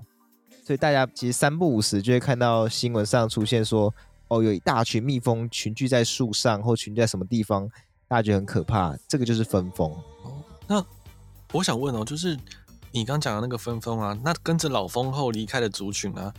[0.64, 3.94] 所以大家其实三不五时就会看到新闻上出现说，
[4.28, 7.68] 哦，有一大群蜜蜂群聚在树上或群聚在什么地方，
[8.08, 8.96] 大家觉得很可怕。
[9.08, 9.90] 这个就是分蜂。
[10.22, 10.84] 哦，那
[11.52, 12.38] 我想问哦，就是
[12.90, 16.32] 你刚讲的那个分蜂啊，那跟着老蜂后离开的族群啊，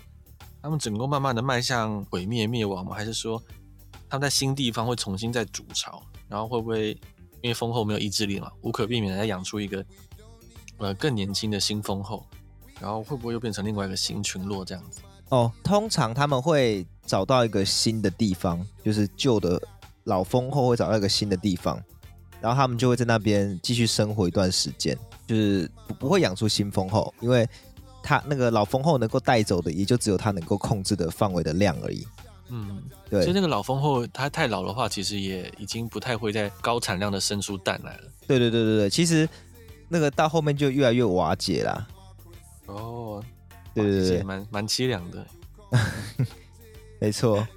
[0.62, 2.96] 他们整个慢慢的迈向毁灭灭亡吗？
[2.96, 3.42] 还是说
[4.10, 7.00] 他们在新地方会重新再筑巢，然后会不会？
[7.42, 9.86] 因为蜂后没有意志力嘛，无可避免的要养出一个
[10.78, 12.26] 呃更年轻的新蜂后，
[12.80, 15.02] 然后会不会又变成另外一个新群落这样子？
[15.30, 19.62] 哦，通常他们会找到一个新的地方，就是旧的
[20.04, 21.82] 老蜂后会找到一个新的地方，
[22.40, 27.48] 然后他们就会在那边继续生活一段时间，就是不不会养出新蜂后，因为
[28.04, 32.06] 他那个老蜂后能够带走的也就只有他能够控制的范围的量而已。
[32.50, 38.04] 嗯，对，所以那个老蜂后，它太老的话，其实也已经不太会在高产量的生出蛋来了。
[38.28, 39.28] 对对对对对，其实
[39.90, 41.88] 那个到后面就越来越瓦解啦。
[42.68, 43.24] 哦，
[43.76, 45.28] 对对对，蛮蛮凄凉的。
[47.00, 47.48] 没错。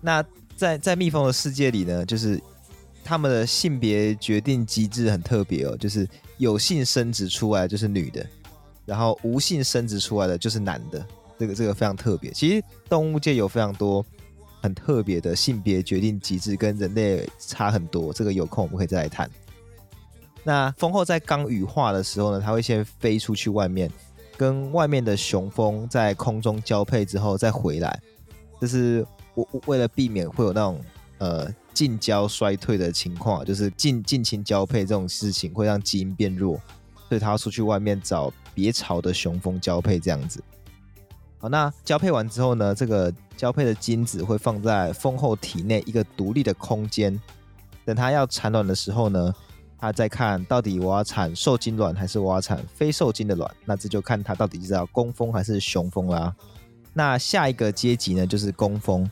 [0.00, 0.22] 那
[0.56, 2.38] 在在蜜蜂的世界里呢，就是
[3.02, 6.06] 他们的性别决定机制很特别哦，就是
[6.38, 8.26] 有性生殖出来就是女的，
[8.84, 11.06] 然后无性生殖出来的就是男的。
[11.38, 14.04] 这个这个非常特别，其实动物界有非常多
[14.60, 18.12] 很特别的性别决定机制，跟人类差很多。
[18.12, 19.30] 这个有空我们可以再来谈。
[20.44, 23.90] 那蜂后在刚羽化的时候呢，它会先飞出去外面，
[24.40, 28.00] 跟外面的雄蜂在空中交配之后再回来。
[28.58, 30.80] 就是为为了避免会有那种
[31.18, 36.58] 呃近交衰退的情况，就是近近亲交配这种事情会让基因变弱，
[37.06, 40.42] 所以他要出去外面找别巢的雄蜂交配这样子。
[41.38, 47.20] 好，那交配完之后呢，这个交配的精子会放在蜂后体内一个独立的空间，
[47.84, 49.34] 等它要产卵的时候呢，
[49.80, 56.36] 他在看到底我要产受精卵还是我要产非受精的卵，那这就看他到底是要工蜂还是雄蜂啦。
[56.92, 59.08] 那下一个阶级呢，就是工蜂，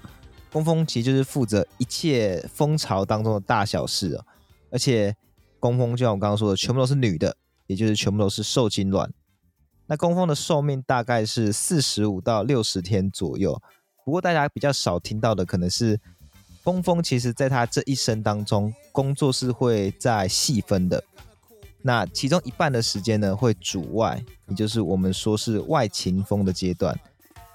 [0.53, 4.25] 工蜂其实就是负责一切蜂巢当中的大小事哦，
[4.71, 5.17] 而且
[5.59, 7.35] 工蜂就像我刚刚说的，全部都是女的，
[7.67, 9.11] 也就是全部都是受精卵。
[9.87, 13.59] 那工蜂的寿命大概是四十五到六十天左右。
[14.05, 15.99] 不过大家比较少听到的可能是，
[16.69, 21.03] 工蜂其实在他这一生当中，工作是会再细分的。
[21.81, 26.95] 那其中一半的时间呢，会主外，也就是我们说是外勤蜂的阶段。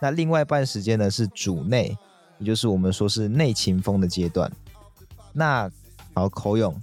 [0.01, 1.95] 那另外一半时间呢，是主内，
[2.39, 4.51] 也就是我们说是内勤蜂的阶段。
[5.31, 5.69] 那
[6.15, 6.75] 好，口勇，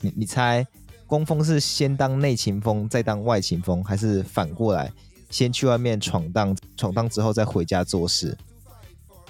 [0.00, 0.64] 你你猜？
[1.08, 4.92] 工蜂是先当内勤蜂，再当外勤蜂，还是反过来，
[5.30, 8.38] 先去外面闯荡，闯荡之后再回家做事？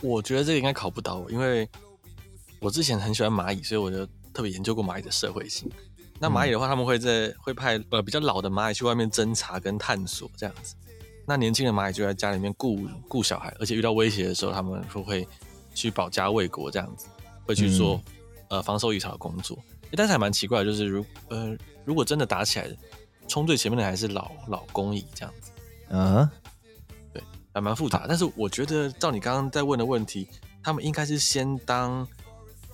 [0.02, 1.66] 我觉得这个应该考不倒我，因为
[2.62, 5.68] 我之前很喜欢蚂蚁，所以我就特别研究过蚂蚁的社会性。
[6.20, 10.76] 那蚂蚁的话，他们会在会派呃比较老的蚂蚁去外面侦查跟探索这样子。
[11.26, 15.26] 那年轻的蚂蚁就在家里面顾顾小孩，而且遇到威胁的时候，他们说会
[15.74, 17.08] 去保家卫国这样子，
[17.44, 19.58] 会去做、嗯、呃防守蚁巢的工作。
[19.96, 22.70] 但是还蛮奇怪的，就是如呃，如果真的打起来，
[23.26, 25.50] 冲最前面的还是老老工蚁这样子，
[25.88, 26.28] 嗯、uh-huh.，
[27.12, 28.06] 对，还蛮复杂。
[28.08, 30.28] 但是我觉得，照你刚刚在问的问题，
[30.62, 32.06] 他们应该是先当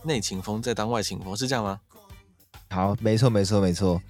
[0.05, 1.81] 内勤蜂，再当外勤蜂，是这样吗？
[2.71, 4.01] 好，没错，没错，没错。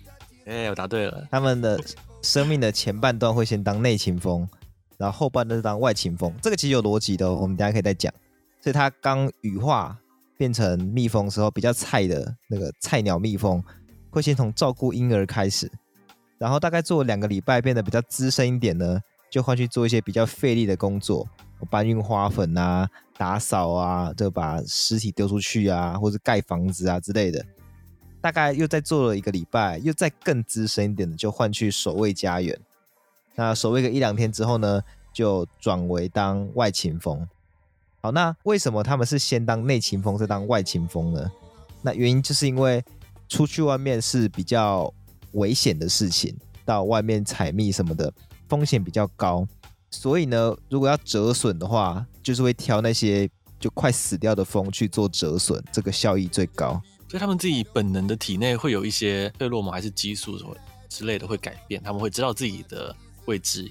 [0.47, 1.26] 哎、欸，我答对了。
[1.30, 1.80] 他们的
[2.22, 4.49] 生命的前半段会先当内勤蜂，
[4.97, 6.34] 然后后半段是当外勤蜂。
[6.43, 8.12] 这个其实有逻辑的、哦，我们等下可以再讲。
[8.61, 9.99] 所以它刚羽化。
[10.39, 13.61] 变成蜜蜂时候比较菜的那个菜鸟蜜蜂，
[14.09, 15.68] 会先从照顾婴儿开始，
[16.39, 19.01] 然后大概做两个礼拜，变得比较资深一点呢，
[19.32, 21.26] 就换去做一些比较费力的工作，
[21.67, 27.45] 搬运花粉啊、打扫啊，就把尸体丢出去啊，或者盖房子啊之类的。
[28.21, 32.59] 大概又再做了一个礼拜，又再更资深一点的，就换去守卫家园。
[33.37, 34.83] 那守卫个一两天之后呢，
[35.13, 37.27] 就转为当外勤蜂。
[38.01, 41.31] 好，那为什么他们是先当内勤蜂再当外勤蜂呢？
[41.83, 42.85] 那原因就是因为
[43.29, 44.93] 出去外面是比较
[45.33, 48.13] 危险的事情，到外面采蜜什么的
[48.49, 49.47] 风险比较高，
[49.91, 53.28] 所以呢，如果要折损的话，就是会挑那些
[53.59, 56.80] 就快死掉的蜂去做折损，这个效益最高。
[57.09, 60.55] 所以他们自己本能的体内会有一些费洛蒙还是激素什么
[60.91, 63.70] 之类的会改变，他们会知道自己的位置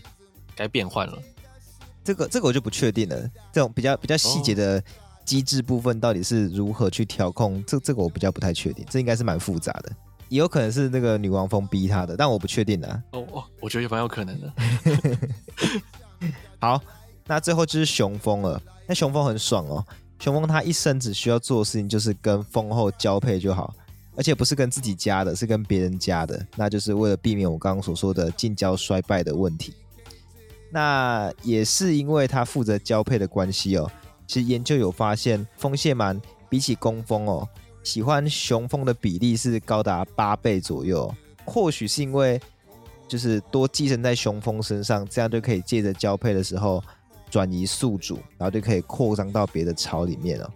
[0.56, 1.22] 该变换了。
[2.04, 4.84] 这个这个我就不确定了，这种比较比较细节的
[5.24, 7.64] 机制部分到底是如何去调控？
[7.66, 9.92] 这这个我比较不太确定，这应该是蛮复杂的，
[10.30, 13.04] 也有可能是那个女王蜂逼他的，但我不确定啊。
[13.12, 14.54] 哦哦，我觉得也蛮有可能的。
[16.60, 16.82] 好，
[17.26, 18.62] 那最后就是雄蜂了。
[18.88, 19.86] 那雄蜂很爽哦，
[20.20, 23.74] 雄蜂它一生只需要做的事情就是跟蜂后交配就好，
[24.16, 29.74] 而且不是跟自己家的，是跟别人家的，那就是为了避免我刚刚所说的近交衰败的问题。
[30.72, 33.90] 那也是因为它负责交配的关系哦。
[34.26, 37.48] 其实研究有发现，蜂蟹螨比起工蜂哦，
[37.84, 41.14] 喜欢雄蜂的比例是高达八倍左右。
[41.46, 42.42] 或许是因为
[43.08, 46.84] 就是多寄生在雄蜂身上，这样就可以借着交配的时候
[47.30, 50.50] 转移宿主，然后就可以扩张到别的巢里面哦。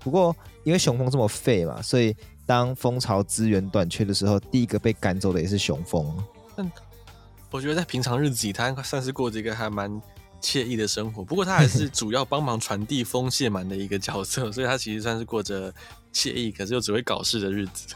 [0.00, 2.14] 不过因为雄蜂这么废嘛，所以
[2.46, 6.16] 当蜂巢资源短缺的时候，第一个被赶走的也是雄蜂。
[6.56, 6.70] 嗯
[7.50, 10.02] 我觉得在平常日子里，他算是过着一个还蛮
[10.42, 11.22] 惬意的生活。
[11.22, 15.72] 不过他还是主要帮忙传递蜂蟹螨的一个角色，所以他其实算是过着
[16.14, 17.94] 惬意，可是又只会搞事的日子。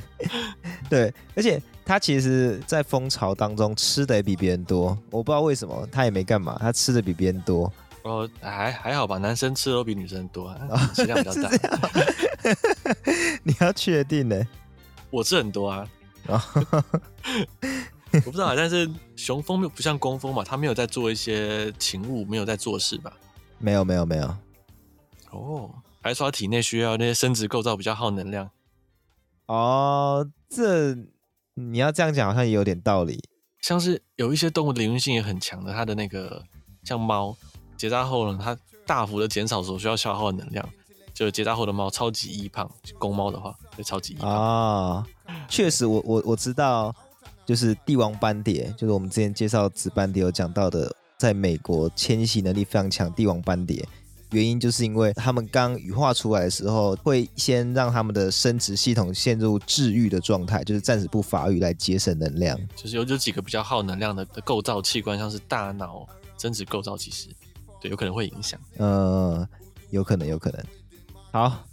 [0.90, 4.96] 对，而且他其实，在蜂巢当中吃的也比别人多。
[5.10, 7.72] 我不知道为什么，他也没干嘛，他吃的比别人多。
[8.02, 10.54] 哦，还还好吧，男生吃的都比女生多，
[10.94, 11.50] 食量比较大。
[13.42, 14.40] 你要确定呢？
[15.10, 15.88] 我吃很多啊。
[18.12, 23.12] 我不知道，但是雄蜂不像工蜂嘛，它没有在做一些勤务，没有在做事吧？
[23.58, 24.36] 没有，没有，没有。
[25.30, 25.70] 哦，
[26.06, 28.50] 还是说它体内需要那些生殖构造比较耗能量？
[29.46, 30.96] 哦，这
[31.54, 33.22] 你要这样讲好像也有点道理。
[33.60, 36.42] 像是有一些动物的灵活性也很强的，它的那个
[36.84, 37.36] 像猫
[37.76, 40.68] 结扎后呢，它大幅的减少所需要消耗的能量，
[41.12, 44.30] 就结扎后的猫超级易胖，公猫的话会超级易胖。
[44.30, 45.06] 啊、哦，
[45.48, 46.94] 确实我，我我我知道。
[47.44, 53.12] 就是帝王斑蝶，就是我们之前介绍紫斑蝶有讲到的，在美国迁徙能力非常强。
[53.12, 53.86] 帝王斑蝶
[54.36, 62.58] 原因就是因为他们刚羽化出来的时候，会先让他们的生殖系统陷入治愈的状态，就是暂时不发育来节省能量。
[62.76, 66.06] 就是有有几个比较耗能量的的构造器官，像是大脑、
[66.36, 67.28] 生殖构造，其实
[67.80, 68.60] 对有可能会影响。
[68.76, 69.48] 呃，
[69.90, 70.62] 有可能，有可能。
[71.32, 71.64] 好，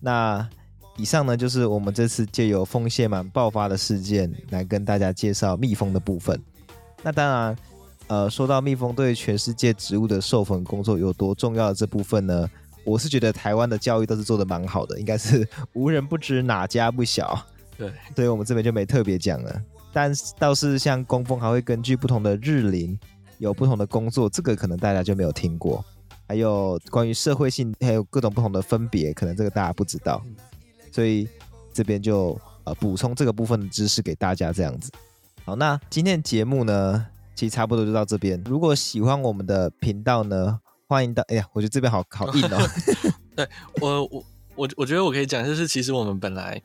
[0.00, 0.48] 那。
[0.98, 6.38] 以上呢，就是我们这次借由风蟹螨爆发的事件来跟大家介绍蜜蜂的部分。
[7.02, 7.56] 那当然，
[8.12, 12.46] 呃，说到蜜蜂对全世界植物的授粉工作有多重要的这部分呢，
[12.84, 17.42] 我是觉得台湾的教育都是做的蛮好的，应该是无人不知，哪家不晓。
[17.78, 19.62] 对，所以我们这边就没特别讲了。
[19.94, 22.98] 但倒是像工蜂还会根据不同的日龄
[23.38, 25.82] 有不同的工作，这个可能大家就没有听过。
[26.28, 30.22] 还有关于社会性，还有各种不同的分别，可能这个大家不知道，
[30.90, 31.26] 所以
[31.72, 34.92] 这边就呃补充这个部分的知识给大家这样子。
[35.46, 38.42] 好，那今天的节目呢，其实差不多就到这边。
[38.46, 42.58] 如果喜欢我们的频道呢，欢迎到，哎呀，我觉得这边好好硬哦。
[43.36, 43.48] 对
[43.80, 44.24] 我我
[44.54, 46.62] 我我觉得我可以讲，就是其实我们本来。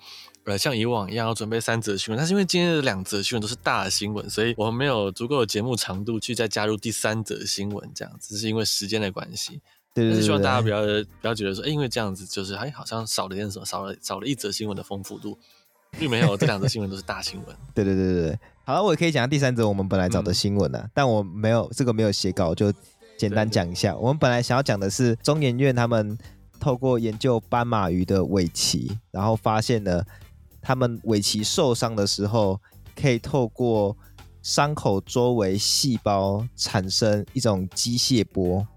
[0.48, 9.60] 呃，像以往一样要准备三则新闻，但是因为今天的两则新闻都是大的新闻，所以我们没有足够的节目长度去再加入第三则新闻，这样子是因为时间的关系。
[9.94, 10.84] 对，对，对，对，希望大家不要
[11.20, 15.38] 不要觉得说，哎，因为这样子就是哎，好像少了点什么，少了少了一则新闻的丰富度，
[16.00, 17.54] 并没有，这两则新闻都是大新闻。
[17.74, 22.70] 对对对对对，好了，我也可以讲第三则我们本来找的新闻呢、啊，嗯、但我没有这个没有写稿，就
[23.18, 23.96] 简单讲一下。
[23.96, 26.18] 我们本来想要讲的是中研院他们
[26.60, 30.06] 透过研究斑马鱼的尾鳍，然后发现了。
[30.62, 32.60] 他们尾鳍受伤的时候，
[32.94, 33.96] 可以透过
[34.42, 38.68] 伤口周围细胞产生一种机械波，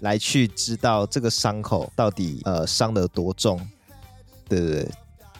[0.00, 3.58] 来去知道这个伤口到底呃伤得多重。
[4.46, 4.60] 对。
[4.60, 4.82] 对。
[4.82, 4.88] 对，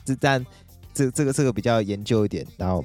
[0.07, 0.47] 这但
[0.95, 2.83] 这这个这个比较研究一点，然后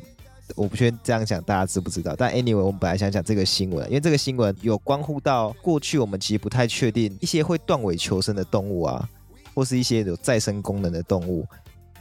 [0.56, 2.16] 我不确定这样讲大家知不知道。
[2.18, 9.10] 但 anyway，我们本来想讲这个新闻，因为这个新闻有关乎到过去我们其实不太确定一些会断尾求生的动物啊，
[9.54, 11.46] 或是一些有再生功能的动物。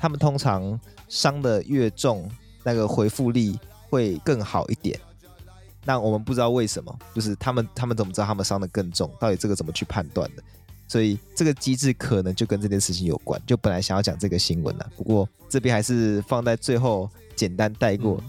[0.01, 0.79] 他们通常
[1.09, 2.31] 伤的越重，
[2.63, 3.59] 那个回复力
[3.91, 4.99] 会更好一点。
[5.85, 9.11] 那我们不知道为什么，就是他们他们怎么知道他们伤的更重？
[9.19, 10.43] 到底这个怎么去判断的？
[10.87, 13.41] 所以这个机制可能就跟这件事情有关。
[13.47, 18.23] 就本来想要讲这个新闻呢，不过这边还是放在最后简单带过，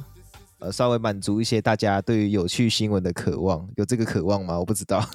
[0.59, 3.67] 呃，稍微满足一些大家对于有趣新闻的渴望。
[3.75, 4.59] 有这个渴望吗？
[4.59, 4.99] 我不知道。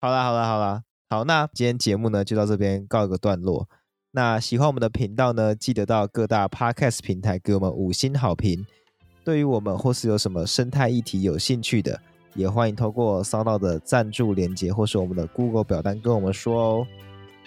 [0.00, 0.82] 好啦好啦好啦。
[1.10, 3.68] 好，那今天节目呢就到这边告一个段落。
[4.12, 8.66] 那喜欢我们的频道呢，记得到各大 Podcast 平台给我们五星好评。
[9.24, 12.00] 对于我们或是有什么生态议题有兴趣的，
[12.34, 16.86] 也欢迎透过 sona 的赞助连接或是我们的 Google 表单跟我们说哦。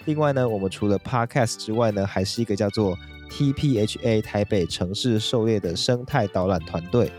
[0.06, 2.96] 另外呢，我们除了 Podcast 之外呢，还是一个叫做
[3.30, 7.10] TPHA 台北城市狩猎的生态导览团队。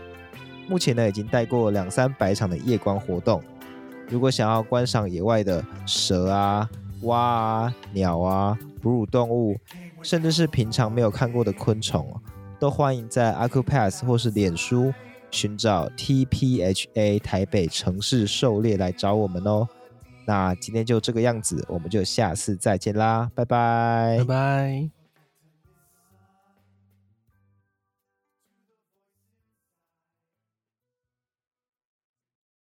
[0.68, 3.42] 目前呢，已经带过两三百场的夜光活动。
[4.08, 6.68] 如果想要观赏野外的蛇啊、
[7.02, 9.56] 蛙啊、鸟啊、哺乳动物，
[10.02, 12.06] 甚至是平常没有看过的昆虫，
[12.58, 14.92] 都欢迎在 Accupass 或是脸书
[15.30, 19.66] 寻找 TPHA 台北城市狩猎来找我们哦。
[20.26, 24.97] 那今天就这个样子，我们就下次再见啦，拜拜，拜拜。